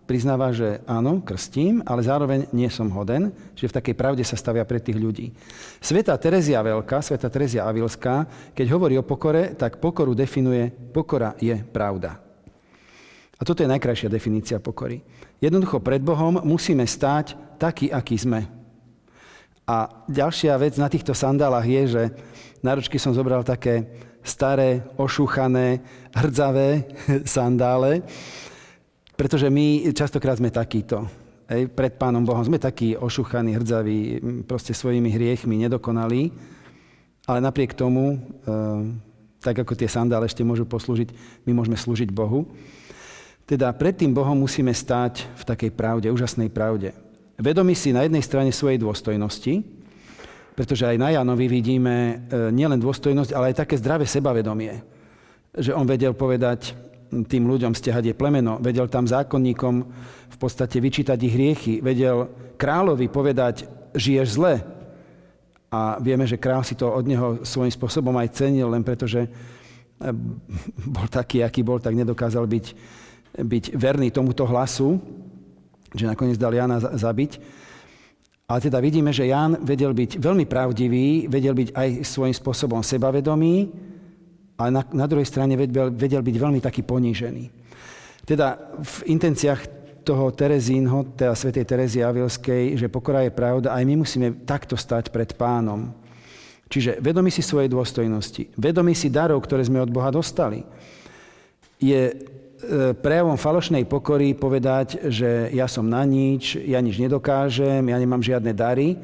priznáva, 0.06 0.52
že 0.52 0.84
áno, 0.86 1.24
krstím, 1.24 1.82
ale 1.88 2.06
zároveň 2.06 2.52
nie 2.54 2.68
som 2.70 2.92
hoden, 2.92 3.32
že 3.56 3.72
v 3.72 3.76
takej 3.80 3.96
pravde 3.98 4.24
sa 4.28 4.38
stavia 4.38 4.68
pre 4.68 4.84
tých 4.84 5.00
ľudí. 5.00 5.34
Sveta 5.82 6.14
Terezia 6.20 6.62
Veľká, 6.62 7.02
Sveta 7.02 7.32
Terezia 7.32 7.66
Avilská, 7.66 8.28
keď 8.54 8.68
hovorí 8.76 9.00
o 9.00 9.08
pokore, 9.08 9.56
tak 9.58 9.82
pokoru 9.82 10.14
definuje, 10.14 10.70
pokora 10.70 11.34
je 11.40 11.56
pravda. 11.58 12.20
A 13.40 13.42
toto 13.42 13.66
je 13.66 13.72
najkrajšia 13.74 14.06
definícia 14.06 14.62
pokory. 14.62 15.02
Jednoducho 15.42 15.82
pred 15.82 15.98
Bohom 15.98 16.46
musíme 16.46 16.86
stáť 16.86 17.58
taký, 17.58 17.90
aký 17.90 18.14
sme. 18.14 18.46
A 19.66 20.06
ďalšia 20.06 20.54
vec 20.62 20.78
na 20.78 20.86
týchto 20.86 21.18
sandálach 21.18 21.66
je, 21.66 21.84
že 21.90 22.04
na 22.62 22.78
ručky 22.78 23.02
som 23.02 23.18
zobral 23.18 23.42
také 23.42 23.90
staré, 24.22 24.86
ošúchané, 24.98 25.82
hrdzavé 26.14 26.86
sandále, 27.26 28.02
pretože 29.18 29.50
my 29.50 29.94
častokrát 29.94 30.38
sme 30.38 30.50
takíto. 30.50 31.06
Ej, 31.52 31.68
pred 31.68 32.00
Pánom 32.00 32.24
Bohom 32.24 32.42
sme 32.42 32.56
takí 32.56 32.96
ošuchaní, 32.96 33.52
hrdzaví, 33.60 34.00
proste 34.48 34.72
svojimi 34.72 35.12
hriechmi, 35.12 35.60
nedokonalí, 35.68 36.32
ale 37.28 37.40
napriek 37.44 37.76
tomu, 37.76 38.16
e, 38.16 38.18
tak 39.44 39.60
ako 39.60 39.76
tie 39.76 39.92
sandále 39.92 40.32
ešte 40.32 40.48
môžu 40.48 40.64
poslúžiť, 40.64 41.12
my 41.44 41.52
môžeme 41.52 41.76
slúžiť 41.76 42.08
Bohu. 42.08 42.48
Teda 43.44 43.68
pred 43.76 43.92
tým 43.92 44.16
Bohom 44.16 44.40
musíme 44.40 44.72
stáť 44.72 45.28
v 45.36 45.44
takej 45.44 45.72
pravde, 45.76 46.08
úžasnej 46.08 46.48
pravde. 46.48 46.96
Vedomí 47.36 47.76
si 47.76 47.92
na 47.92 48.08
jednej 48.08 48.24
strane 48.24 48.56
svojej 48.56 48.80
dôstojnosti, 48.80 49.81
pretože 50.56 50.84
aj 50.84 50.98
na 51.00 51.10
Janovi 51.16 51.48
vidíme 51.48 51.96
e, 51.96 52.16
nielen 52.52 52.80
dôstojnosť, 52.80 53.32
ale 53.32 53.52
aj 53.52 53.66
také 53.66 53.80
zdravé 53.80 54.04
sebavedomie. 54.04 54.84
Že 55.56 55.76
on 55.76 55.88
vedel 55.88 56.12
povedať, 56.12 56.76
tým 57.12 57.44
ľuďom 57.44 57.76
stiahať 57.76 58.12
je 58.12 58.16
plemeno, 58.16 58.56
vedel 58.64 58.88
tam 58.88 59.04
zákonníkom 59.04 59.76
v 60.32 60.38
podstate 60.40 60.80
vyčítať 60.80 61.20
ich 61.20 61.36
hriechy, 61.36 61.74
vedel 61.84 62.32
kráľovi 62.56 63.12
povedať, 63.12 63.68
žiješ 63.92 64.40
zle. 64.40 64.64
A 65.72 66.00
vieme, 66.04 66.28
že 66.28 66.40
král 66.40 66.64
si 66.64 66.76
to 66.76 66.88
od 66.88 67.04
neho 67.08 67.44
svojím 67.44 67.72
spôsobom 67.72 68.16
aj 68.20 68.36
cenil, 68.36 68.72
len 68.72 68.84
pretože 68.84 69.28
eh, 69.28 69.32
bol 70.96 71.08
taký, 71.08 71.44
aký 71.44 71.64
bol, 71.64 71.80
tak 71.80 71.96
nedokázal 71.96 72.48
byť, 72.48 72.66
byť 73.40 73.64
verný 73.76 74.12
tomuto 74.12 74.48
hlasu, 74.48 75.00
že 75.92 76.08
nakoniec 76.08 76.40
dal 76.40 76.56
Jana 76.56 76.80
zabiť. 76.80 77.40
Ale 78.52 78.60
teda 78.60 78.84
vidíme, 78.84 79.16
že 79.16 79.32
Jan 79.32 79.64
vedel 79.64 79.96
byť 79.96 80.20
veľmi 80.20 80.44
pravdivý, 80.44 81.32
vedel 81.32 81.56
byť 81.56 81.72
aj 81.72 81.90
svojím 82.04 82.36
spôsobom 82.36 82.84
sebavedomý, 82.84 83.72
ale 84.60 84.70
na, 84.76 84.84
na 84.92 85.08
druhej 85.08 85.24
strane 85.24 85.56
vedel, 85.56 85.88
vedel 85.88 86.20
byť 86.20 86.36
veľmi 86.36 86.60
taký 86.60 86.84
ponížený. 86.84 87.48
Teda 88.28 88.60
v 88.76 89.08
intenciách 89.08 89.62
toho 90.04 90.36
Terezínho, 90.36 91.16
teda 91.16 91.32
svätej 91.32 91.64
Terezy 91.64 92.04
Avilskej, 92.04 92.76
že 92.76 92.92
pokora 92.92 93.24
je 93.24 93.32
pravda, 93.32 93.72
aj 93.72 93.88
my 93.88 94.04
musíme 94.04 94.44
takto 94.44 94.76
stať 94.76 95.16
pred 95.16 95.32
pánom. 95.32 95.96
Čiže 96.68 97.00
vedomi 97.00 97.32
si 97.32 97.40
svojej 97.40 97.72
dôstojnosti, 97.72 98.52
vedomi 98.60 98.92
si 98.92 99.08
darov, 99.08 99.40
ktoré 99.48 99.64
sme 99.64 99.80
od 99.80 99.96
Boha 99.96 100.12
dostali. 100.12 100.60
Je 101.80 102.12
prejavom 103.02 103.36
falošnej 103.36 103.84
pokory 103.90 104.38
povedať, 104.38 105.10
že 105.10 105.50
ja 105.52 105.66
som 105.66 105.86
na 105.86 106.06
nič, 106.06 106.56
ja 106.62 106.78
nič 106.80 107.02
nedokážem, 107.02 107.82
ja 107.82 107.98
nemám 107.98 108.22
žiadne 108.22 108.54
dary, 108.54 108.96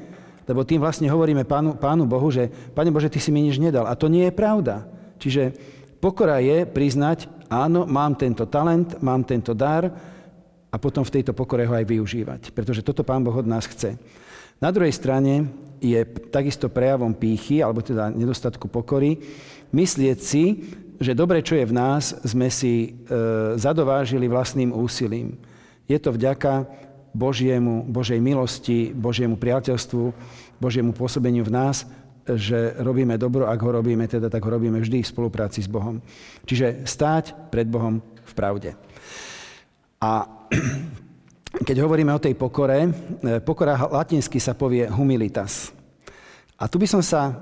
lebo 0.48 0.64
tým 0.64 0.80
vlastne 0.80 1.12
hovoríme 1.12 1.44
pánu, 1.44 1.76
pánu 1.76 2.08
Bohu, 2.08 2.32
že 2.32 2.48
Pane 2.72 2.94
Bože, 2.94 3.12
Ty 3.12 3.20
si 3.20 3.36
mi 3.36 3.44
nič 3.44 3.60
nedal. 3.60 3.84
A 3.84 4.00
to 4.00 4.08
nie 4.08 4.30
je 4.30 4.34
pravda. 4.34 4.88
Čiže 5.20 5.52
pokora 6.00 6.40
je 6.40 6.64
priznať, 6.64 7.28
áno, 7.52 7.84
mám 7.84 8.16
tento 8.16 8.48
talent, 8.48 8.96
mám 9.04 9.28
tento 9.28 9.52
dar 9.52 9.92
a 10.72 10.76
potom 10.80 11.04
v 11.04 11.14
tejto 11.20 11.36
pokore 11.36 11.68
ho 11.68 11.76
aj 11.76 11.84
využívať. 11.84 12.42
Pretože 12.56 12.86
toto 12.86 13.04
Pán 13.04 13.28
Boh 13.28 13.36
od 13.36 13.50
nás 13.50 13.68
chce. 13.68 14.00
Na 14.64 14.72
druhej 14.72 14.96
strane 14.96 15.52
je 15.82 16.04
takisto 16.30 16.68
prejavom 16.68 17.14
pýchy, 17.14 17.62
alebo 17.62 17.84
teda 17.84 18.10
nedostatku 18.14 18.68
pokory, 18.68 19.20
myslieť 19.72 20.20
si, 20.20 20.44
že 20.98 21.14
dobre, 21.14 21.46
čo 21.46 21.54
je 21.54 21.66
v 21.70 21.78
nás, 21.78 22.18
sme 22.26 22.50
si 22.50 22.74
e, 22.84 22.90
zadovážili 23.56 24.26
vlastným 24.26 24.74
úsilím. 24.74 25.38
Je 25.86 25.98
to 26.02 26.10
vďaka 26.10 26.66
Božiemu, 27.14 27.86
Božej 27.86 28.18
milosti, 28.18 28.92
Božiemu 28.94 29.38
priateľstvu, 29.38 30.04
Božiemu 30.58 30.92
pôsobeniu 30.94 31.46
v 31.46 31.54
nás 31.54 31.86
že 32.36 32.76
robíme 32.84 33.16
dobro, 33.16 33.48
ak 33.48 33.56
ho 33.64 33.80
robíme, 33.80 34.04
teda 34.04 34.28
tak 34.28 34.44
ho 34.44 34.52
robíme 34.52 34.84
vždy 34.84 35.00
v 35.00 35.12
spolupráci 35.16 35.64
s 35.64 35.72
Bohom. 35.72 36.04
Čiže 36.44 36.84
stáť 36.84 37.48
pred 37.48 37.64
Bohom 37.72 38.04
v 38.04 38.34
pravde. 38.36 38.76
A 40.04 40.28
keď 41.48 41.77
hovoríme 41.84 42.12
o 42.13 42.22
tej 42.22 42.36
pokore, 42.36 42.88
e, 42.88 42.89
pokora 43.44 43.77
latinsky 43.88 44.39
sa 44.39 44.58
povie 44.58 44.88
humilitas. 44.88 45.72
A 46.58 46.66
tu 46.66 46.82
by 46.82 46.88
som 46.89 47.01
sa 47.01 47.36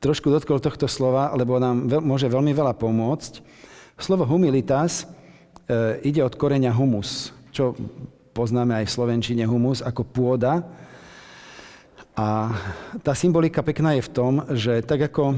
trošku 0.00 0.28
dotkol 0.28 0.60
tohto 0.60 0.88
slova, 0.88 1.32
lebo 1.34 1.56
nám 1.56 1.88
veľ, 1.88 2.00
môže 2.04 2.28
veľmi 2.28 2.52
veľa 2.52 2.76
pomôcť. 2.76 3.40
Slovo 3.96 4.28
humilitas 4.28 5.04
e, 5.68 6.04
ide 6.06 6.20
od 6.24 6.34
koreňa 6.34 6.72
humus, 6.72 7.32
čo 7.54 7.76
poznáme 8.34 8.82
aj 8.82 8.90
v 8.90 8.94
slovenčine 8.94 9.44
humus 9.46 9.80
ako 9.80 10.02
pôda, 10.02 10.64
a 12.14 12.54
tá 13.02 13.10
symbolika 13.10 13.58
pekná 13.66 13.98
je 13.98 14.06
v 14.06 14.12
tom, 14.14 14.32
že 14.54 14.86
tak 14.86 15.10
ako 15.10 15.34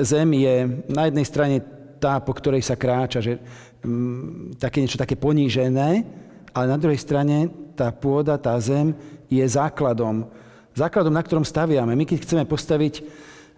zem 0.00 0.40
je 0.40 0.54
na 0.88 1.04
jednej 1.04 1.26
strane 1.28 1.56
tá, 2.00 2.16
po 2.24 2.32
ktorej 2.32 2.64
sa 2.64 2.80
kráča, 2.80 3.20
že 3.20 3.36
mm, 3.84 4.56
také 4.56 4.80
niečo 4.80 4.96
také 4.96 5.20
ponížené, 5.20 6.08
ale 6.54 6.66
na 6.68 6.78
druhej 6.80 7.00
strane 7.00 7.52
tá 7.74 7.88
pôda, 7.94 8.36
tá 8.40 8.54
zem 8.60 8.92
je 9.28 9.44
základom. 9.44 10.28
Základom, 10.72 11.12
na 11.12 11.22
ktorom 11.22 11.46
staviame. 11.46 11.94
My 11.94 12.04
keď 12.06 12.24
chceme 12.24 12.44
postaviť 12.46 13.04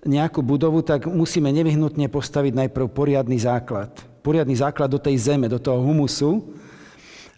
nejakú 0.06 0.40
budovu, 0.40 0.80
tak 0.80 1.04
musíme 1.04 1.52
nevyhnutne 1.52 2.09
postaviť 2.09 2.56
najprv 2.56 2.87
poriadny 2.88 3.37
základ. 3.37 3.92
Poriadny 4.25 4.56
základ 4.56 4.88
do 4.88 5.00
tej 5.00 5.16
zeme, 5.20 5.49
do 5.49 5.61
toho 5.61 5.85
humusu. 5.85 6.56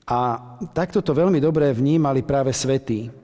A 0.06 0.38
takto 0.74 1.02
to 1.02 1.14
veľmi 1.14 1.42
dobre 1.42 1.70
vnímali 1.74 2.22
práve 2.22 2.54
svetí 2.54 3.22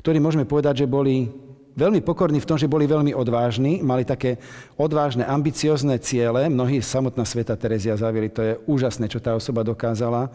ktorí 0.00 0.16
môžeme 0.16 0.48
povedať, 0.48 0.82
že 0.82 0.86
boli 0.88 1.28
veľmi 1.76 2.00
pokorní 2.00 2.40
v 2.40 2.48
tom, 2.48 2.56
že 2.56 2.64
boli 2.72 2.88
veľmi 2.88 3.12
odvážni, 3.12 3.84
mali 3.84 4.08
také 4.08 4.40
odvážne, 4.80 5.28
ambiciozne 5.28 6.00
ciele. 6.00 6.48
Mnohí 6.48 6.80
samotná 6.80 7.28
sveta 7.28 7.52
Terezia 7.60 8.00
zavili, 8.00 8.32
to 8.32 8.40
je 8.40 8.56
úžasné, 8.64 9.12
čo 9.12 9.20
tá 9.20 9.36
osoba 9.36 9.60
dokázala. 9.60 10.32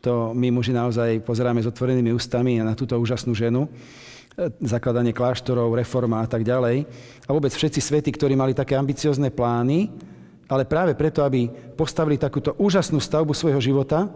To 0.00 0.32
my 0.32 0.48
muži 0.48 0.72
naozaj 0.72 1.20
pozeráme 1.22 1.60
s 1.60 1.68
otvorenými 1.68 2.16
ústami 2.16 2.56
na 2.60 2.72
túto 2.72 2.96
úžasnú 2.96 3.36
ženu 3.36 3.68
zakladanie 4.62 5.12
kláštorov, 5.12 5.76
reforma 5.76 6.24
a 6.24 6.26
tak 6.28 6.46
ďalej. 6.46 6.88
A 7.26 7.30
vôbec 7.34 7.52
všetci 7.52 7.80
svety, 7.82 8.10
ktorí 8.14 8.38
mali 8.38 8.56
také 8.56 8.78
ambiciozne 8.78 9.28
plány, 9.28 9.92
ale 10.48 10.64
práve 10.64 10.96
preto, 10.96 11.22
aby 11.22 11.50
postavili 11.76 12.16
takúto 12.16 12.56
úžasnú 12.56 12.98
stavbu 12.98 13.36
svojho 13.36 13.60
života, 13.60 14.08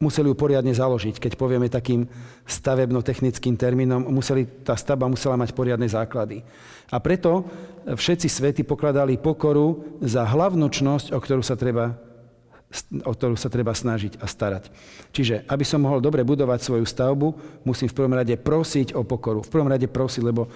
museli 0.00 0.28
ju 0.32 0.36
poriadne 0.36 0.72
založiť. 0.72 1.20
Keď 1.20 1.32
povieme 1.38 1.70
takým 1.70 2.04
stavebno-technickým 2.44 3.56
termínom, 3.56 4.08
museli, 4.08 4.44
tá 4.64 4.76
stavba 4.76 5.08
musela 5.08 5.38
mať 5.38 5.52
poriadne 5.52 5.88
základy. 5.88 6.40
A 6.90 6.96
preto 7.00 7.46
všetci 7.86 8.28
svety 8.28 8.62
pokladali 8.64 9.20
pokoru 9.20 9.98
za 10.02 10.26
hlavnú 10.26 10.68
čnosť, 10.68 11.14
o 11.14 11.18
ktorú 11.20 11.42
sa 11.44 11.56
treba 11.58 11.96
o 13.06 13.12
ktorú 13.14 13.38
sa 13.38 13.46
treba 13.46 13.70
snažiť 13.72 14.18
a 14.18 14.26
starať. 14.26 14.68
Čiže, 15.14 15.46
aby 15.46 15.62
som 15.62 15.80
mohol 15.80 16.02
dobre 16.02 16.26
budovať 16.26 16.60
svoju 16.60 16.84
stavbu, 16.84 17.28
musím 17.62 17.86
v 17.86 17.96
prvom 17.96 18.14
rade 18.14 18.34
prosiť 18.34 18.92
o 18.98 19.06
pokoru. 19.06 19.46
V 19.46 19.52
prvom 19.52 19.70
rade 19.70 19.86
prosiť, 19.86 20.22
lebo 20.26 20.46
e, 20.46 20.50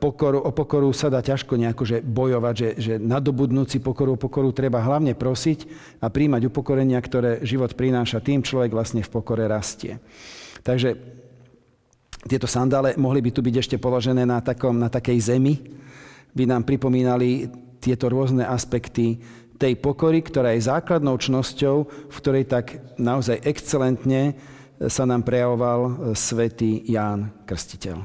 pokoru, 0.00 0.40
o 0.40 0.50
pokoru 0.50 0.88
sa 0.96 1.12
dá 1.12 1.20
ťažko 1.20 1.60
nejako 1.60 1.84
že 1.84 1.96
bojovať, 2.00 2.54
že, 2.56 2.68
že 2.80 2.94
nadobudnúci 2.96 3.84
pokoru, 3.84 4.16
o 4.16 4.22
pokoru 4.22 4.50
treba 4.56 4.80
hlavne 4.80 5.12
prosiť 5.12 5.68
a 6.00 6.08
príjmať 6.08 6.48
upokorenia, 6.48 6.96
ktoré 6.96 7.44
život 7.44 7.76
prináša. 7.76 8.24
Tým 8.24 8.40
človek 8.40 8.72
vlastne 8.72 9.04
v 9.04 9.12
pokore 9.12 9.44
rastie. 9.44 10.00
Takže 10.64 10.96
tieto 12.24 12.48
sandále 12.48 12.96
mohli 12.96 13.20
by 13.20 13.30
tu 13.32 13.40
byť 13.44 13.54
ešte 13.60 13.76
položené 13.76 14.24
na, 14.24 14.40
takom, 14.40 14.76
na 14.76 14.88
takej 14.88 15.18
zemi, 15.20 15.60
by 16.32 16.44
nám 16.48 16.62
pripomínali 16.64 17.48
tieto 17.80 18.08
rôzne 18.12 18.44
aspekty 18.44 19.20
tej 19.60 19.76
pokory, 19.76 20.24
ktorá 20.24 20.56
je 20.56 20.64
základnou 20.64 21.20
čnosťou, 21.20 21.76
v 22.08 22.16
ktorej 22.16 22.48
tak 22.48 22.80
naozaj 22.96 23.44
excelentne 23.44 24.32
sa 24.80 25.04
nám 25.04 25.20
prejavoval 25.28 26.16
svätý 26.16 26.80
Ján 26.88 27.28
Krstiteľ. 27.44 28.00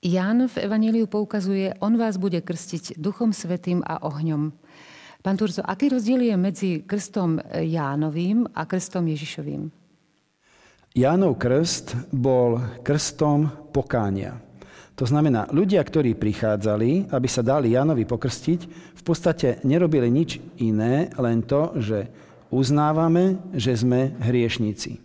Ján 0.00 0.48
v 0.48 0.56
Evaníliu 0.64 1.04
poukazuje, 1.10 1.76
on 1.82 2.00
vás 2.00 2.16
bude 2.16 2.40
krstiť 2.40 2.96
duchom 2.96 3.36
svetým 3.36 3.84
a 3.84 4.00
ohňom. 4.00 4.54
Pán 5.20 5.36
Turzo, 5.36 5.60
aký 5.60 5.92
rozdiel 5.92 6.32
je 6.32 6.36
medzi 6.40 6.70
krstom 6.80 7.44
Jánovým 7.52 8.48
a 8.56 8.64
krstom 8.64 9.04
Ježišovým? 9.04 9.68
Jánov 10.96 11.36
krst 11.36 11.92
bol 12.08 12.56
krstom 12.80 13.68
pokánia. 13.68 14.40
To 14.96 15.04
znamená, 15.04 15.44
ľudia, 15.52 15.84
ktorí 15.84 16.16
prichádzali, 16.16 17.12
aby 17.12 17.28
sa 17.28 17.44
dali 17.44 17.76
Jánovi 17.76 18.08
pokrstiť, 18.08 18.60
v 18.96 19.02
podstate 19.04 19.60
nerobili 19.60 20.08
nič 20.08 20.40
iné, 20.56 21.12
len 21.20 21.44
to, 21.44 21.76
že 21.76 22.08
uznávame, 22.48 23.44
že 23.52 23.76
sme 23.76 24.16
hriešníci. 24.24 25.04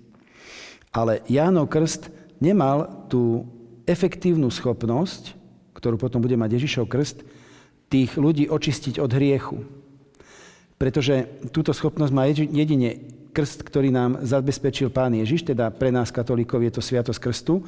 Ale 0.96 1.28
Jánov 1.28 1.68
krst 1.68 2.08
nemal 2.40 3.04
tú 3.12 3.52
efektívnu 3.84 4.48
schopnosť, 4.48 5.36
ktorú 5.76 6.00
potom 6.00 6.24
bude 6.24 6.40
mať 6.40 6.56
Ježišov 6.56 6.88
krst, 6.88 7.20
tých 7.92 8.16
ľudí 8.16 8.48
očistiť 8.48 8.96
od 9.04 9.12
hriechu. 9.12 9.60
Pretože 10.76 11.28
túto 11.56 11.72
schopnosť 11.72 12.12
má 12.12 12.28
jedine 12.28 13.16
krst, 13.36 13.68
ktorý 13.68 13.92
nám 13.92 14.24
zabezpečil 14.24 14.92
Pán 14.92 15.12
Ježiš, 15.12 15.44
teda 15.44 15.68
pre 15.72 15.92
nás 15.92 16.12
katolíkov 16.12 16.64
je 16.64 16.72
to 16.72 16.82
sviatosť 16.84 17.20
krstu. 17.20 17.60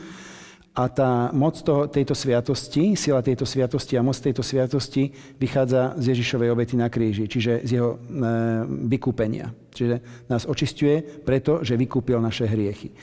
A 0.77 0.85
tá 0.93 1.33
moc 1.33 1.57
toho, 1.57 1.89
tejto 1.89 2.13
sviatosti, 2.13 2.93
sila 2.93 3.25
tejto 3.25 3.49
sviatosti 3.49 3.97
a 3.97 4.05
moc 4.05 4.13
tejto 4.13 4.45
sviatosti 4.45 5.09
vychádza 5.41 5.97
z 5.97 6.13
Ježišovej 6.13 6.53
obety 6.53 6.77
na 6.77 6.85
kríži, 6.85 7.25
čiže 7.25 7.65
z 7.65 7.81
jeho 7.81 7.97
e, 7.97 7.99
vykúpenia. 8.85 9.49
Čiže 9.73 10.29
nás 10.29 10.45
očistuje 10.45 11.01
preto, 11.01 11.65
že 11.65 11.73
vykúpil 11.73 12.21
naše 12.21 12.45
hriechy. 12.45 12.93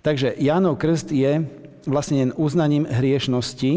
Takže 0.00 0.40
Jánov 0.40 0.80
krst 0.80 1.12
je 1.12 1.44
vlastne 1.84 2.16
len 2.24 2.32
uznaním 2.32 2.88
hriešnosti 2.88 3.72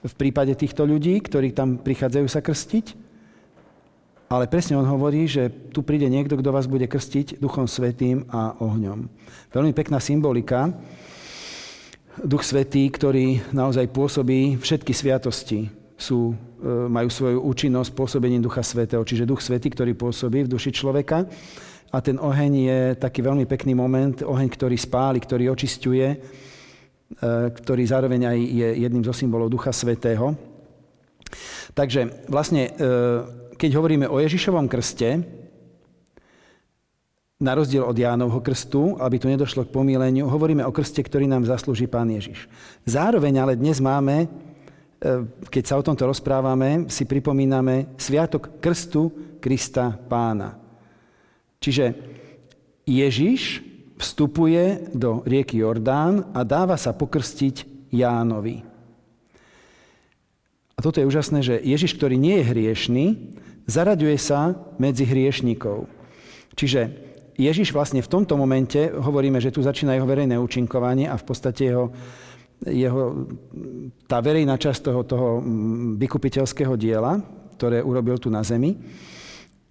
v 0.00 0.14
prípade 0.16 0.56
týchto 0.56 0.88
ľudí, 0.88 1.20
ktorí 1.20 1.52
tam 1.52 1.76
prichádzajú 1.76 2.24
sa 2.24 2.40
krstiť, 2.40 3.05
ale 4.26 4.50
presne 4.50 4.74
on 4.74 4.86
hovorí, 4.86 5.30
že 5.30 5.46
tu 5.70 5.86
príde 5.86 6.10
niekto, 6.10 6.34
kto 6.34 6.50
vás 6.50 6.66
bude 6.66 6.90
krstiť 6.90 7.38
Duchom 7.38 7.70
Svetým 7.70 8.26
a 8.26 8.58
ohňom. 8.58 9.06
Veľmi 9.54 9.70
pekná 9.70 10.02
symbolika. 10.02 10.74
Duch 12.18 12.42
Svetý, 12.42 12.90
ktorý 12.90 13.54
naozaj 13.54 13.86
pôsobí 13.92 14.58
všetky 14.58 14.90
sviatosti, 14.90 15.70
sú, 15.94 16.34
e, 16.34 16.66
majú 16.90 17.06
svoju 17.06 17.38
účinnosť 17.38 17.90
pôsobením 17.94 18.42
Ducha 18.42 18.66
Svetého. 18.66 19.06
Čiže 19.06 19.28
Duch 19.28 19.44
Svetý, 19.44 19.70
ktorý 19.70 19.94
pôsobí 19.94 20.42
v 20.44 20.50
duši 20.50 20.74
človeka. 20.74 21.22
A 21.94 22.02
ten 22.02 22.18
oheň 22.18 22.52
je 22.66 22.80
taký 22.98 23.22
veľmi 23.22 23.46
pekný 23.46 23.78
moment, 23.78 24.26
oheň, 24.26 24.48
ktorý 24.50 24.74
spáli, 24.74 25.22
ktorý 25.22 25.54
očisťuje, 25.54 26.08
e, 26.10 26.16
ktorý 27.54 27.82
zároveň 27.86 28.20
aj 28.26 28.38
je 28.42 28.68
jedným 28.82 29.04
zo 29.06 29.14
symbolov 29.14 29.54
Ducha 29.54 29.70
Svetého. 29.70 30.34
Takže 31.76 32.26
vlastne 32.26 32.62
e, 32.66 32.70
keď 33.56 33.70
hovoríme 33.76 34.06
o 34.06 34.20
Ježišovom 34.20 34.68
krste, 34.68 35.24
na 37.36 37.52
rozdiel 37.52 37.84
od 37.84 37.92
Jánovho 37.92 38.40
krstu, 38.40 38.96
aby 38.96 39.20
tu 39.20 39.28
nedošlo 39.28 39.68
k 39.68 39.74
pomíleniu, 39.74 40.24
hovoríme 40.24 40.64
o 40.64 40.72
krste, 40.72 41.04
ktorý 41.04 41.28
nám 41.28 41.44
zaslúži 41.44 41.84
Pán 41.84 42.08
Ježiš. 42.08 42.48
Zároveň 42.88 43.44
ale 43.44 43.60
dnes 43.60 43.76
máme, 43.76 44.24
e, 44.24 44.26
keď 45.52 45.64
sa 45.68 45.76
o 45.76 45.84
tomto 45.84 46.08
rozprávame, 46.08 46.88
si 46.88 47.04
pripomíname 47.04 47.92
Sviatok 48.00 48.56
krstu 48.56 49.12
Krista 49.36 49.92
Pána. 49.92 50.56
Čiže 51.60 51.92
Ježiš 52.88 53.60
vstupuje 54.00 54.96
do 54.96 55.20
rieky 55.28 55.60
Jordán 55.60 56.32
a 56.32 56.40
dáva 56.40 56.80
sa 56.80 56.96
pokrstiť 56.96 57.88
Jánovi. 57.92 58.64
A 60.76 60.78
toto 60.84 61.00
je 61.00 61.08
úžasné, 61.08 61.40
že 61.40 61.60
Ježiš, 61.60 61.96
ktorý 61.96 62.16
nie 62.20 62.40
je 62.40 62.48
hriešný, 62.48 63.06
zaraďuje 63.66 64.16
sa 64.16 64.54
medzi 64.78 65.04
hriešníkov. 65.04 65.86
Čiže 66.56 66.88
Ježiš 67.36 67.76
vlastne 67.76 68.00
v 68.00 68.08
tomto 68.08 68.38
momente, 68.40 68.88
hovoríme, 68.88 69.36
že 69.42 69.52
tu 69.52 69.60
začína 69.60 69.92
jeho 69.92 70.08
verejné 70.08 70.40
účinkovanie 70.40 71.04
a 71.04 71.20
v 71.20 71.24
podstate 71.26 71.68
jeho, 71.68 71.92
jeho, 72.64 73.28
tá 74.08 74.24
verejná 74.24 74.56
časť 74.56 74.80
toho, 74.80 75.00
toho 75.04 75.28
vykupiteľského 76.00 76.72
diela, 76.80 77.20
ktoré 77.60 77.84
urobil 77.84 78.16
tu 78.16 78.32
na 78.32 78.40
zemi, 78.40 78.72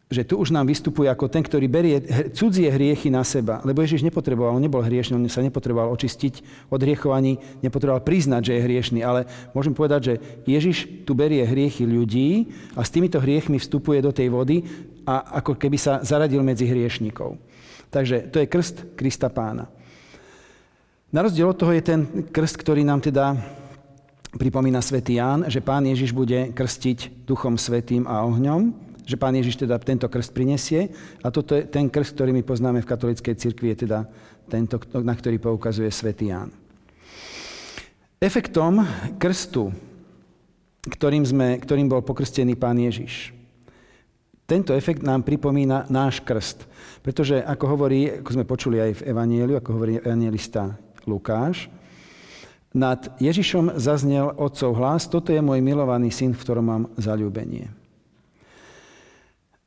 že 0.06 0.22
tu 0.22 0.38
už 0.38 0.54
nám 0.54 0.70
vystupuje 0.70 1.10
ako 1.10 1.26
ten, 1.26 1.42
ktorý 1.42 1.66
berie 1.66 1.98
cudzie 2.38 2.70
hriechy 2.70 3.10
na 3.10 3.26
seba. 3.26 3.58
Lebo 3.66 3.82
Ježiš 3.82 4.06
nepotreboval, 4.06 4.54
on 4.54 4.62
nebol 4.62 4.86
hriešný, 4.86 5.18
on 5.18 5.26
sa 5.26 5.42
nepotreboval 5.42 5.90
očistiť 5.98 6.68
od 6.70 6.78
hriechov, 6.78 7.18
nepotreboval 7.66 8.06
priznať, 8.06 8.42
že 8.46 8.54
je 8.54 8.66
hriešný. 8.70 9.00
Ale 9.02 9.26
môžem 9.58 9.74
povedať, 9.74 10.02
že 10.06 10.14
Ježiš 10.46 11.10
tu 11.10 11.18
berie 11.18 11.42
hriechy 11.42 11.90
ľudí 11.90 12.54
a 12.78 12.86
s 12.86 12.94
týmito 12.94 13.18
hriechmi 13.18 13.58
vstupuje 13.58 13.98
do 14.06 14.14
tej 14.14 14.30
vody 14.30 14.62
a 15.10 15.42
ako 15.42 15.58
keby 15.58 15.78
sa 15.82 16.06
zaradil 16.06 16.46
medzi 16.46 16.70
hriešnikov. 16.70 17.42
Takže 17.90 18.30
to 18.30 18.38
je 18.38 18.50
krst 18.50 18.94
Krista 18.94 19.34
pána. 19.34 19.66
Na 21.10 21.26
rozdiel 21.26 21.50
od 21.50 21.58
toho 21.58 21.74
je 21.74 21.82
ten 21.82 22.30
krst, 22.30 22.62
ktorý 22.62 22.86
nám 22.86 23.02
teda 23.02 23.34
pripomína 24.38 24.84
svätý 24.86 25.18
Ján, 25.18 25.48
že 25.50 25.64
pán 25.66 25.88
Ježiš 25.88 26.14
bude 26.14 26.54
krstiť 26.54 27.26
duchom 27.26 27.58
svetým 27.58 28.06
a 28.06 28.22
ohňom 28.28 28.85
že 29.06 29.16
pán 29.22 29.38
Ježiš 29.38 29.62
teda 29.62 29.78
tento 29.78 30.10
krst 30.10 30.34
prinesie 30.34 30.90
a 31.22 31.30
toto 31.30 31.54
je 31.54 31.70
ten 31.70 31.86
krst, 31.88 32.18
ktorý 32.18 32.34
my 32.34 32.42
poznáme 32.42 32.82
v 32.82 32.90
katolíckej 32.90 33.38
cirkvi, 33.38 33.78
je 33.78 33.86
teda 33.86 34.10
tento, 34.50 34.82
na 34.98 35.14
ktorý 35.14 35.38
poukazuje 35.38 35.88
svätý 35.94 36.34
Ján. 36.34 36.50
Efektom 38.18 38.82
krstu, 39.22 39.70
ktorým, 40.90 41.22
sme, 41.22 41.62
ktorým 41.62 41.86
bol 41.86 42.02
pokrstený 42.02 42.58
pán 42.58 42.82
Ježiš, 42.82 43.30
tento 44.46 44.78
efekt 44.78 45.02
nám 45.02 45.26
pripomína 45.26 45.90
náš 45.90 46.22
krst. 46.22 46.70
Pretože, 47.02 47.42
ako 47.42 47.66
hovorí, 47.66 48.22
ako 48.22 48.30
sme 48.30 48.46
počuli 48.46 48.78
aj 48.78 48.92
v 49.02 49.06
Evanieliu, 49.10 49.58
ako 49.58 49.74
hovorí 49.74 49.98
evangelista 49.98 50.78
Lukáš, 51.10 51.70
nad 52.70 53.10
Ježišom 53.18 53.82
zaznel 53.82 54.38
otcov 54.38 54.78
hlas, 54.78 55.10
toto 55.10 55.34
je 55.34 55.42
môj 55.42 55.66
milovaný 55.66 56.14
syn, 56.14 56.38
v 56.38 56.42
ktorom 56.46 56.66
mám 56.66 56.84
zalúbenie 56.98 57.85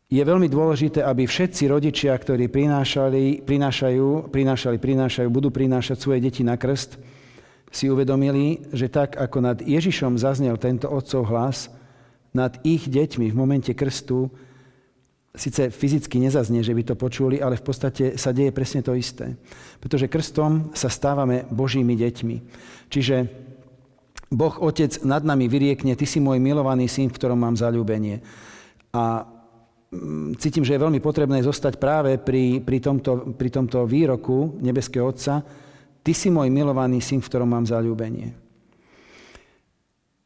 je 0.08 0.22
veľmi 0.24 0.48
dôležité, 0.48 1.04
aby 1.04 1.28
všetci 1.28 1.68
rodičia, 1.68 2.16
ktorí 2.16 2.48
prinášali, 2.48 3.44
prinášajú, 3.44 4.32
prinášali, 4.32 4.76
prinášajú, 4.80 5.28
budú 5.28 5.52
prinášať 5.52 5.96
svoje 6.00 6.24
deti 6.24 6.40
na 6.40 6.56
krst, 6.56 6.96
si 7.68 7.92
uvedomili, 7.92 8.64
že 8.72 8.88
tak 8.88 9.20
ako 9.20 9.44
nad 9.44 9.58
Ježišom 9.60 10.16
zaznel 10.16 10.56
tento 10.56 10.88
otcov 10.88 11.28
hlas, 11.28 11.68
nad 12.32 12.56
ich 12.64 12.88
deťmi 12.88 13.28
v 13.28 13.36
momente 13.36 13.72
krstu 13.76 14.32
síce 15.36 15.68
fyzicky 15.68 16.18
nezaznie, 16.18 16.64
že 16.64 16.72
by 16.72 16.82
to 16.82 16.94
počuli, 16.96 17.38
ale 17.38 17.60
v 17.60 17.64
podstate 17.68 18.04
sa 18.16 18.32
deje 18.32 18.50
presne 18.50 18.80
to 18.80 18.96
isté. 18.96 19.36
Pretože 19.78 20.10
krstom 20.10 20.72
sa 20.72 20.88
stávame 20.88 21.44
Božími 21.52 21.94
deťmi. 21.94 22.36
Čiže 22.88 23.16
Boh 24.32 24.56
Otec 24.60 25.04
nad 25.04 25.22
nami 25.22 25.46
vyriekne, 25.46 25.94
Ty 25.94 26.04
si 26.04 26.18
môj 26.18 26.40
milovaný 26.40 26.88
syn, 26.88 27.12
v 27.12 27.16
ktorom 27.16 27.38
mám 27.38 27.56
zalúbenie. 27.56 28.20
A 28.92 29.24
cítim, 30.36 30.64
že 30.64 30.76
je 30.76 30.84
veľmi 30.84 31.00
potrebné 31.00 31.40
zostať 31.40 31.80
práve 31.80 32.20
pri, 32.20 32.60
pri, 32.60 32.78
tomto, 32.78 33.32
pri 33.32 33.48
tomto 33.48 33.88
výroku 33.88 34.60
nebeského 34.60 35.08
Otca. 35.08 35.40
Ty 36.04 36.12
si 36.12 36.28
môj 36.28 36.52
milovaný 36.52 37.00
syn, 37.00 37.24
v 37.24 37.28
ktorom 37.28 37.48
mám 37.48 37.64
zalúbenie. 37.64 38.36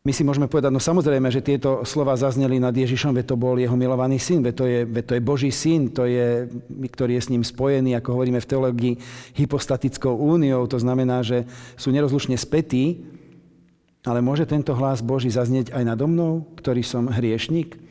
My 0.02 0.10
si 0.10 0.26
môžeme 0.26 0.50
povedať, 0.50 0.74
no 0.74 0.82
samozrejme, 0.82 1.30
že 1.30 1.46
tieto 1.46 1.86
slova 1.86 2.18
zazneli 2.18 2.58
nad 2.58 2.74
Ježišom, 2.74 3.14
veď 3.14 3.22
to 3.22 3.36
bol 3.38 3.54
jeho 3.54 3.78
milovaný 3.78 4.18
syn, 4.18 4.42
veď 4.42 4.54
to 4.58 4.64
je, 4.66 4.80
veď 4.82 5.04
to 5.06 5.14
je 5.14 5.22
Boží 5.22 5.50
syn, 5.54 5.94
to 5.94 6.10
je, 6.10 6.50
ktorý 6.90 7.14
je 7.14 7.22
s 7.22 7.30
ním 7.30 7.46
spojený, 7.46 7.94
ako 7.94 8.18
hovoríme 8.18 8.42
v 8.42 8.50
teológii, 8.50 8.94
hypostatickou 9.38 10.10
úniou. 10.10 10.66
To 10.66 10.74
znamená, 10.82 11.22
že 11.22 11.46
sú 11.78 11.94
nerozlučne 11.94 12.34
spätí, 12.34 13.06
ale 14.02 14.18
môže 14.18 14.42
tento 14.42 14.74
hlas 14.74 15.06
Boží 15.06 15.30
zaznieť 15.30 15.70
aj 15.70 15.86
nado 15.86 16.10
mnou, 16.10 16.50
ktorý 16.58 16.82
som 16.82 17.06
hriešnik? 17.06 17.81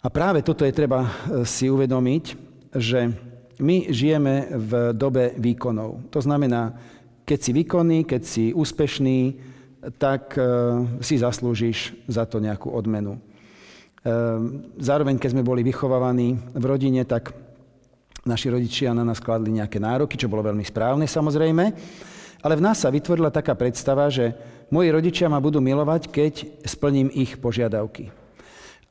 A 0.00 0.08
práve 0.08 0.40
toto 0.40 0.64
je 0.64 0.72
treba 0.72 1.04
e, 1.04 1.10
si 1.44 1.68
uvedomiť, 1.68 2.24
že 2.72 3.12
my 3.60 3.92
žijeme 3.92 4.48
v 4.56 4.72
dobe 4.96 5.36
výkonov. 5.36 6.08
To 6.08 6.20
znamená, 6.24 6.72
keď 7.28 7.38
si 7.44 7.50
výkonný, 7.52 8.08
keď 8.08 8.22
si 8.24 8.44
úspešný, 8.56 9.36
tak 10.00 10.40
e, 10.40 10.44
si 11.04 11.20
zaslúžiš 11.20 12.00
za 12.08 12.24
to 12.24 12.40
nejakú 12.40 12.72
odmenu. 12.72 13.16
E, 13.16 13.20
zároveň, 14.80 15.20
keď 15.20 15.36
sme 15.36 15.44
boli 15.44 15.60
vychovávaní 15.60 16.32
v 16.56 16.64
rodine, 16.64 17.04
tak 17.04 17.36
naši 18.24 18.48
rodičia 18.48 18.96
na 18.96 19.04
nás 19.04 19.20
kladli 19.20 19.52
nejaké 19.52 19.76
nároky, 19.76 20.16
čo 20.16 20.32
bolo 20.32 20.48
veľmi 20.48 20.64
správne 20.64 21.04
samozrejme, 21.04 21.64
ale 22.40 22.54
v 22.56 22.64
nás 22.64 22.80
sa 22.80 22.88
vytvorila 22.88 23.28
taká 23.28 23.52
predstava, 23.52 24.08
že 24.08 24.32
moji 24.72 24.88
rodičia 24.88 25.28
ma 25.28 25.44
budú 25.44 25.60
milovať, 25.60 26.08
keď 26.08 26.64
splním 26.64 27.12
ich 27.12 27.36
požiadavky. 27.36 28.08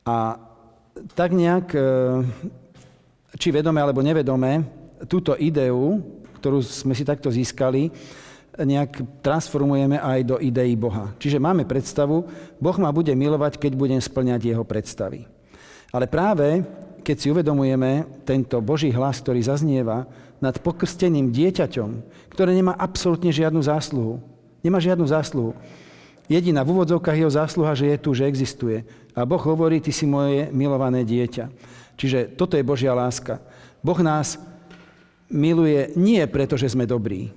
A 0.06 0.49
tak 1.16 1.36
nejak, 1.36 1.68
e, 1.76 1.82
či 3.38 3.54
vedome 3.54 3.80
alebo 3.80 4.04
nevedome, 4.04 4.66
túto 5.08 5.36
ideu, 5.40 6.02
ktorú 6.40 6.60
sme 6.64 6.96
si 6.96 7.08
takto 7.08 7.32
získali, 7.32 7.92
nejak 8.60 9.24
transformujeme 9.24 10.00
aj 10.00 10.20
do 10.28 10.36
idei 10.40 10.76
Boha. 10.76 11.16
Čiže 11.16 11.40
máme 11.40 11.64
predstavu, 11.64 12.28
Boh 12.60 12.78
ma 12.80 12.92
bude 12.92 13.16
milovať, 13.16 13.56
keď 13.56 13.72
budem 13.76 14.02
splňať 14.04 14.52
jeho 14.52 14.64
predstavy. 14.68 15.24
Ale 15.96 16.12
práve 16.12 16.68
keď 17.10 17.18
si 17.18 17.32
uvedomujeme 17.32 18.22
tento 18.28 18.60
Boží 18.62 18.92
hlas, 18.94 19.24
ktorý 19.24 19.42
zaznieva 19.42 20.06
nad 20.38 20.56
pokrsteným 20.62 21.32
dieťaťom, 21.34 21.90
ktoré 22.32 22.54
nemá 22.54 22.76
absolútne 22.78 23.34
žiadnu 23.34 23.60
zásluhu. 23.66 24.22
Nemá 24.62 24.80
žiadnu 24.80 25.08
zásluhu. 25.08 25.56
Jediná 26.30 26.62
v 26.62 26.78
úvodzovkách 26.78 27.18
jeho 27.18 27.32
zásluha, 27.32 27.74
že 27.74 27.90
je 27.90 27.98
tu, 27.98 28.14
že 28.14 28.30
existuje. 28.30 28.86
A 29.20 29.28
Boh 29.28 29.44
hovorí, 29.44 29.84
ty 29.84 29.92
si 29.92 30.08
moje 30.08 30.48
milované 30.56 31.04
dieťa. 31.04 31.52
Čiže 32.00 32.40
toto 32.40 32.56
je 32.56 32.64
Božia 32.64 32.96
láska. 32.96 33.44
Boh 33.84 34.00
nás 34.00 34.40
miluje 35.28 35.92
nie 36.00 36.24
preto, 36.32 36.56
že 36.56 36.72
sme 36.72 36.88
dobrí, 36.88 37.36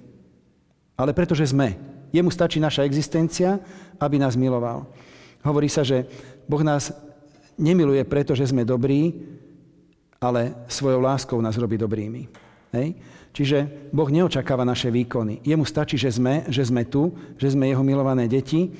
ale 0.94 1.10
pretože 1.10 1.50
sme. 1.50 1.74
Jemu 2.14 2.30
stačí 2.30 2.62
naša 2.62 2.86
existencia, 2.86 3.58
aby 3.98 4.22
nás 4.22 4.38
miloval. 4.38 4.86
Hovorí 5.42 5.66
sa, 5.66 5.82
že 5.82 6.06
Boh 6.46 6.62
nás 6.62 6.94
nemiluje 7.58 8.06
preto, 8.06 8.38
že 8.38 8.46
sme 8.46 8.62
dobrí, 8.62 9.18
ale 10.22 10.54
svojou 10.70 11.02
láskou 11.02 11.42
nás 11.42 11.58
robí 11.58 11.74
dobrými. 11.74 12.30
Hej? 12.70 12.94
Čiže 13.34 13.90
Boh 13.90 14.06
neočakáva 14.06 14.62
naše 14.62 14.86
výkony. 14.86 15.42
Jemu 15.42 15.66
stačí, 15.66 15.98
že 15.98 16.14
sme, 16.14 16.46
že 16.46 16.62
sme 16.62 16.86
tu, 16.86 17.10
že 17.34 17.50
sme 17.50 17.74
jeho 17.74 17.82
milované 17.82 18.30
deti 18.30 18.70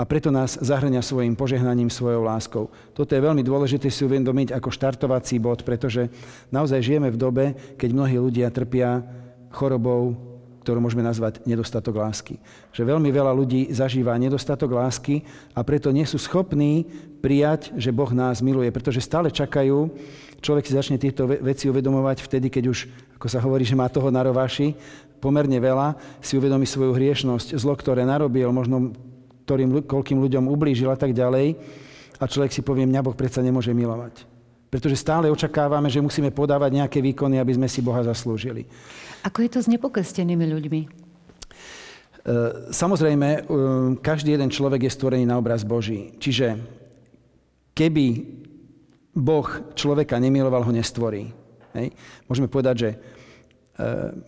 a 0.00 0.08
preto 0.08 0.32
nás 0.32 0.56
zahrňa 0.56 1.04
svojim 1.04 1.36
požehnaním, 1.36 1.92
svojou 1.92 2.24
láskou. 2.24 2.72
Toto 2.96 3.12
je 3.12 3.20
veľmi 3.20 3.44
dôležité 3.44 3.92
si 3.92 4.08
uvedomiť 4.08 4.56
ako 4.56 4.72
štartovací 4.72 5.36
bod, 5.36 5.60
pretože 5.60 6.08
naozaj 6.48 6.80
žijeme 6.80 7.12
v 7.12 7.20
dobe, 7.20 7.44
keď 7.76 7.92
mnohí 7.92 8.16
ľudia 8.16 8.48
trpia 8.48 9.04
chorobou, 9.52 10.16
ktorú 10.64 10.80
môžeme 10.80 11.04
nazvať 11.04 11.44
nedostatok 11.44 12.00
lásky. 12.00 12.40
Že 12.72 12.96
veľmi 12.96 13.12
veľa 13.12 13.28
ľudí 13.36 13.68
zažíva 13.76 14.16
nedostatok 14.16 14.72
lásky 14.72 15.20
a 15.52 15.60
preto 15.60 15.92
nie 15.92 16.08
sú 16.08 16.16
schopní 16.16 16.88
prijať, 17.20 17.76
že 17.76 17.92
Boh 17.92 18.08
nás 18.16 18.40
miluje, 18.40 18.72
pretože 18.72 19.04
stále 19.04 19.28
čakajú, 19.28 19.92
človek 20.40 20.64
si 20.64 20.72
začne 20.80 20.96
tieto 20.96 21.28
veci 21.28 21.68
uvedomovať 21.68 22.24
vtedy, 22.24 22.48
keď 22.48 22.64
už, 22.72 22.88
ako 23.20 23.26
sa 23.28 23.44
hovorí, 23.44 23.68
že 23.68 23.76
má 23.76 23.84
toho 23.92 24.08
na 24.08 24.24
rováši, 24.24 24.72
pomerne 25.20 25.60
veľa, 25.60 26.00
si 26.24 26.40
uvedomí 26.40 26.64
svoju 26.64 26.96
hriešnosť, 26.96 27.52
zlo, 27.60 27.76
ktoré 27.76 28.08
narobil, 28.08 28.48
možno 28.48 28.96
ktorým, 29.50 29.82
koľkým 29.82 30.22
ľuďom 30.22 30.46
ublížil 30.46 30.86
a 30.86 30.94
tak 30.94 31.10
ďalej. 31.10 31.58
A 32.22 32.30
človek 32.30 32.54
si 32.54 32.62
povie, 32.62 32.86
mňa 32.86 33.02
Boh 33.02 33.18
predsa 33.18 33.42
nemôže 33.42 33.74
milovať. 33.74 34.22
Pretože 34.70 34.94
stále 34.94 35.26
očakávame, 35.26 35.90
že 35.90 35.98
musíme 35.98 36.30
podávať 36.30 36.78
nejaké 36.78 37.02
výkony, 37.02 37.42
aby 37.42 37.58
sme 37.58 37.66
si 37.66 37.82
Boha 37.82 37.98
zaslúžili. 38.06 38.70
Ako 39.26 39.42
je 39.42 39.50
to 39.50 39.58
s 39.58 39.66
nepokrstenými 39.66 40.46
ľuďmi? 40.46 40.80
E, 40.86 40.88
samozrejme, 42.70 43.28
e, 43.34 43.40
každý 43.98 44.38
jeden 44.38 44.54
človek 44.54 44.86
je 44.86 44.94
stvorený 44.94 45.26
na 45.26 45.42
obraz 45.42 45.66
Boží. 45.66 46.14
Čiže 46.22 46.54
keby 47.74 48.06
Boh 49.10 49.74
človeka 49.74 50.22
nemiloval, 50.22 50.62
ho 50.62 50.70
nestvorí. 50.70 51.34
Hej? 51.74 51.90
Môžeme 52.30 52.46
povedať, 52.46 52.74
že 52.78 52.90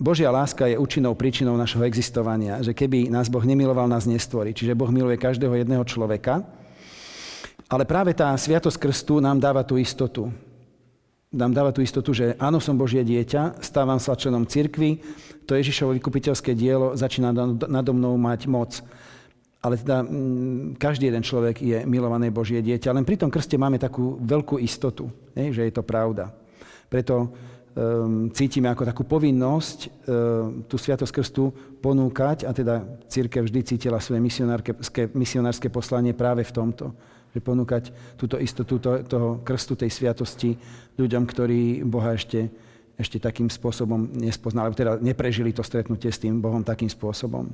Božia 0.01 0.33
láska 0.33 0.65
je 0.71 0.81
účinnou 0.81 1.13
príčinou 1.13 1.59
našho 1.59 1.85
existovania. 1.85 2.63
Že 2.65 2.73
keby 2.73 2.99
nás 3.13 3.29
Boh 3.29 3.45
nemiloval, 3.45 3.91
nás 3.91 4.09
nestvorí. 4.09 4.57
Čiže 4.57 4.79
Boh 4.79 4.89
miluje 4.89 5.21
každého 5.21 5.53
jedného 5.53 5.85
človeka. 5.85 6.41
Ale 7.69 7.89
práve 7.89 8.13
tá 8.13 8.33
sviatosť 8.37 8.79
krstu 8.81 9.21
nám 9.21 9.41
dáva 9.41 9.65
tú 9.65 9.81
istotu 9.81 10.29
nám 11.33 11.57
dáva 11.57 11.73
tú 11.73 11.81
istotu, 11.81 12.13
že 12.13 12.37
áno, 12.37 12.61
som 12.61 12.77
Božie 12.77 13.01
dieťa, 13.01 13.65
stávam 13.65 13.97
sa 13.97 14.13
členom 14.13 14.45
cirkvy, 14.45 15.01
to 15.49 15.57
Ježišovo 15.57 15.97
vykupiteľské 15.97 16.53
dielo 16.53 16.93
začína 16.93 17.33
nado 17.67 17.93
mnou 17.97 18.21
mať 18.21 18.47
moc. 18.47 18.85
Ale 19.65 19.81
teda 19.81 20.05
mm, 20.05 20.77
každý 20.77 21.09
jeden 21.09 21.25
človek 21.25 21.57
je 21.63 21.79
milované 21.89 22.29
Božie 22.29 22.61
dieťa. 22.61 22.93
Len 22.93 23.07
pri 23.07 23.17
tom 23.17 23.33
krste 23.33 23.57
máme 23.57 23.81
takú 23.81 24.21
veľkú 24.21 24.61
istotu, 24.61 25.09
že 25.33 25.63
je 25.65 25.73
to 25.73 25.81
pravda. 25.81 26.35
Preto 26.93 27.33
cítime 28.37 28.69
ako 28.69 28.85
takú 28.85 29.03
povinnosť 29.09 29.79
um, 29.89 29.91
tú 30.69 30.77
sviatosť 30.77 31.13
krstu 31.13 31.45
ponúkať, 31.81 32.45
a 32.45 32.53
teda 32.53 32.85
církev 33.09 33.49
vždy 33.49 33.61
cítila 33.65 33.97
svoje 33.97 34.21
misionárske 35.17 35.73
poslanie 35.73 36.13
práve 36.13 36.45
v 36.45 36.53
tomto 36.53 36.93
že 37.33 37.41
ponúkať 37.41 37.85
túto 38.21 38.37
istotu 38.37 38.77
toho 39.09 39.41
krstu, 39.41 39.73
tej 39.73 39.89
sviatosti 39.89 40.53
ľuďom, 41.01 41.25
ktorí 41.25 41.81
Boha 41.81 42.13
ešte, 42.13 42.53
ešte 43.01 43.17
takým 43.17 43.49
spôsobom 43.49 44.13
nespoznali, 44.21 44.77
teda 44.77 45.01
neprežili 45.01 45.57
to 45.57 45.65
stretnutie 45.65 46.13
s 46.13 46.21
tým 46.21 46.45
Bohom 46.45 46.61
takým 46.61 46.93
spôsobom. 46.93 47.49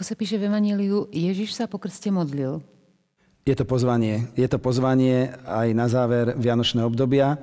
Ako 0.00 0.08
sa 0.08 0.16
píše 0.16 0.40
v 0.40 0.48
Evaníliu, 0.48 1.12
Ježiš 1.12 1.52
sa 1.52 1.68
po 1.68 1.76
krste 1.76 2.08
modlil. 2.08 2.64
Je 3.44 3.52
to 3.52 3.68
pozvanie. 3.68 4.32
Je 4.32 4.48
to 4.48 4.56
pozvanie 4.56 5.28
aj 5.44 5.76
na 5.76 5.92
záver 5.92 6.32
Vianočného 6.40 6.88
obdobia. 6.88 7.36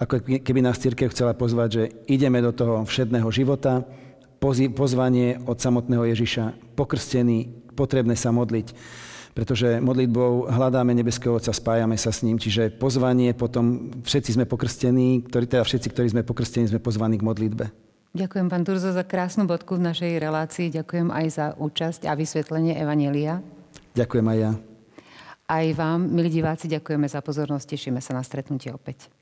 Ako 0.00 0.24
keby 0.40 0.64
nás 0.64 0.80
církev 0.80 1.12
chcela 1.12 1.36
pozvať, 1.36 1.68
že 1.68 1.82
ideme 2.08 2.40
do 2.40 2.56
toho 2.56 2.88
všedného 2.88 3.28
života, 3.28 3.84
pozvanie 4.72 5.44
od 5.44 5.60
samotného 5.60 6.08
Ježiša, 6.08 6.72
pokrstený, 6.72 7.68
potrebné 7.76 8.16
sa 8.16 8.32
modliť, 8.32 8.72
pretože 9.36 9.76
modlitbou 9.84 10.48
hľadáme 10.48 10.96
nebeského 10.96 11.36
Otca, 11.36 11.52
spájame 11.52 12.00
sa 12.00 12.16
s 12.16 12.24
ním, 12.24 12.40
čiže 12.40 12.80
pozvanie 12.80 13.36
potom, 13.36 13.92
všetci 14.08 14.40
sme 14.40 14.48
pokrstení, 14.48 15.28
ktorí, 15.28 15.44
teda 15.44 15.68
všetci, 15.68 15.92
ktorí 15.92 16.08
sme 16.16 16.24
pokrstení, 16.24 16.64
sme 16.64 16.80
pozvaní 16.80 17.20
k 17.20 17.28
modlitbe. 17.28 17.89
Ďakujem, 18.10 18.46
pán 18.50 18.66
Turzo, 18.66 18.90
za 18.90 19.06
krásnu 19.06 19.46
bodku 19.46 19.78
v 19.78 19.86
našej 19.86 20.18
relácii. 20.18 20.74
Ďakujem 20.74 21.14
aj 21.14 21.26
za 21.30 21.46
účasť 21.54 22.10
a 22.10 22.18
vysvetlenie 22.18 22.74
Evanelia. 22.74 23.38
Ďakujem 23.94 24.26
aj 24.26 24.38
ja. 24.38 24.52
Aj 25.46 25.66
vám, 25.78 26.10
milí 26.10 26.30
diváci, 26.30 26.66
ďakujeme 26.66 27.06
za 27.06 27.22
pozornosť. 27.22 27.74
Tešíme 27.74 28.02
sa 28.02 28.18
na 28.18 28.26
stretnutie 28.26 28.74
opäť. 28.74 29.19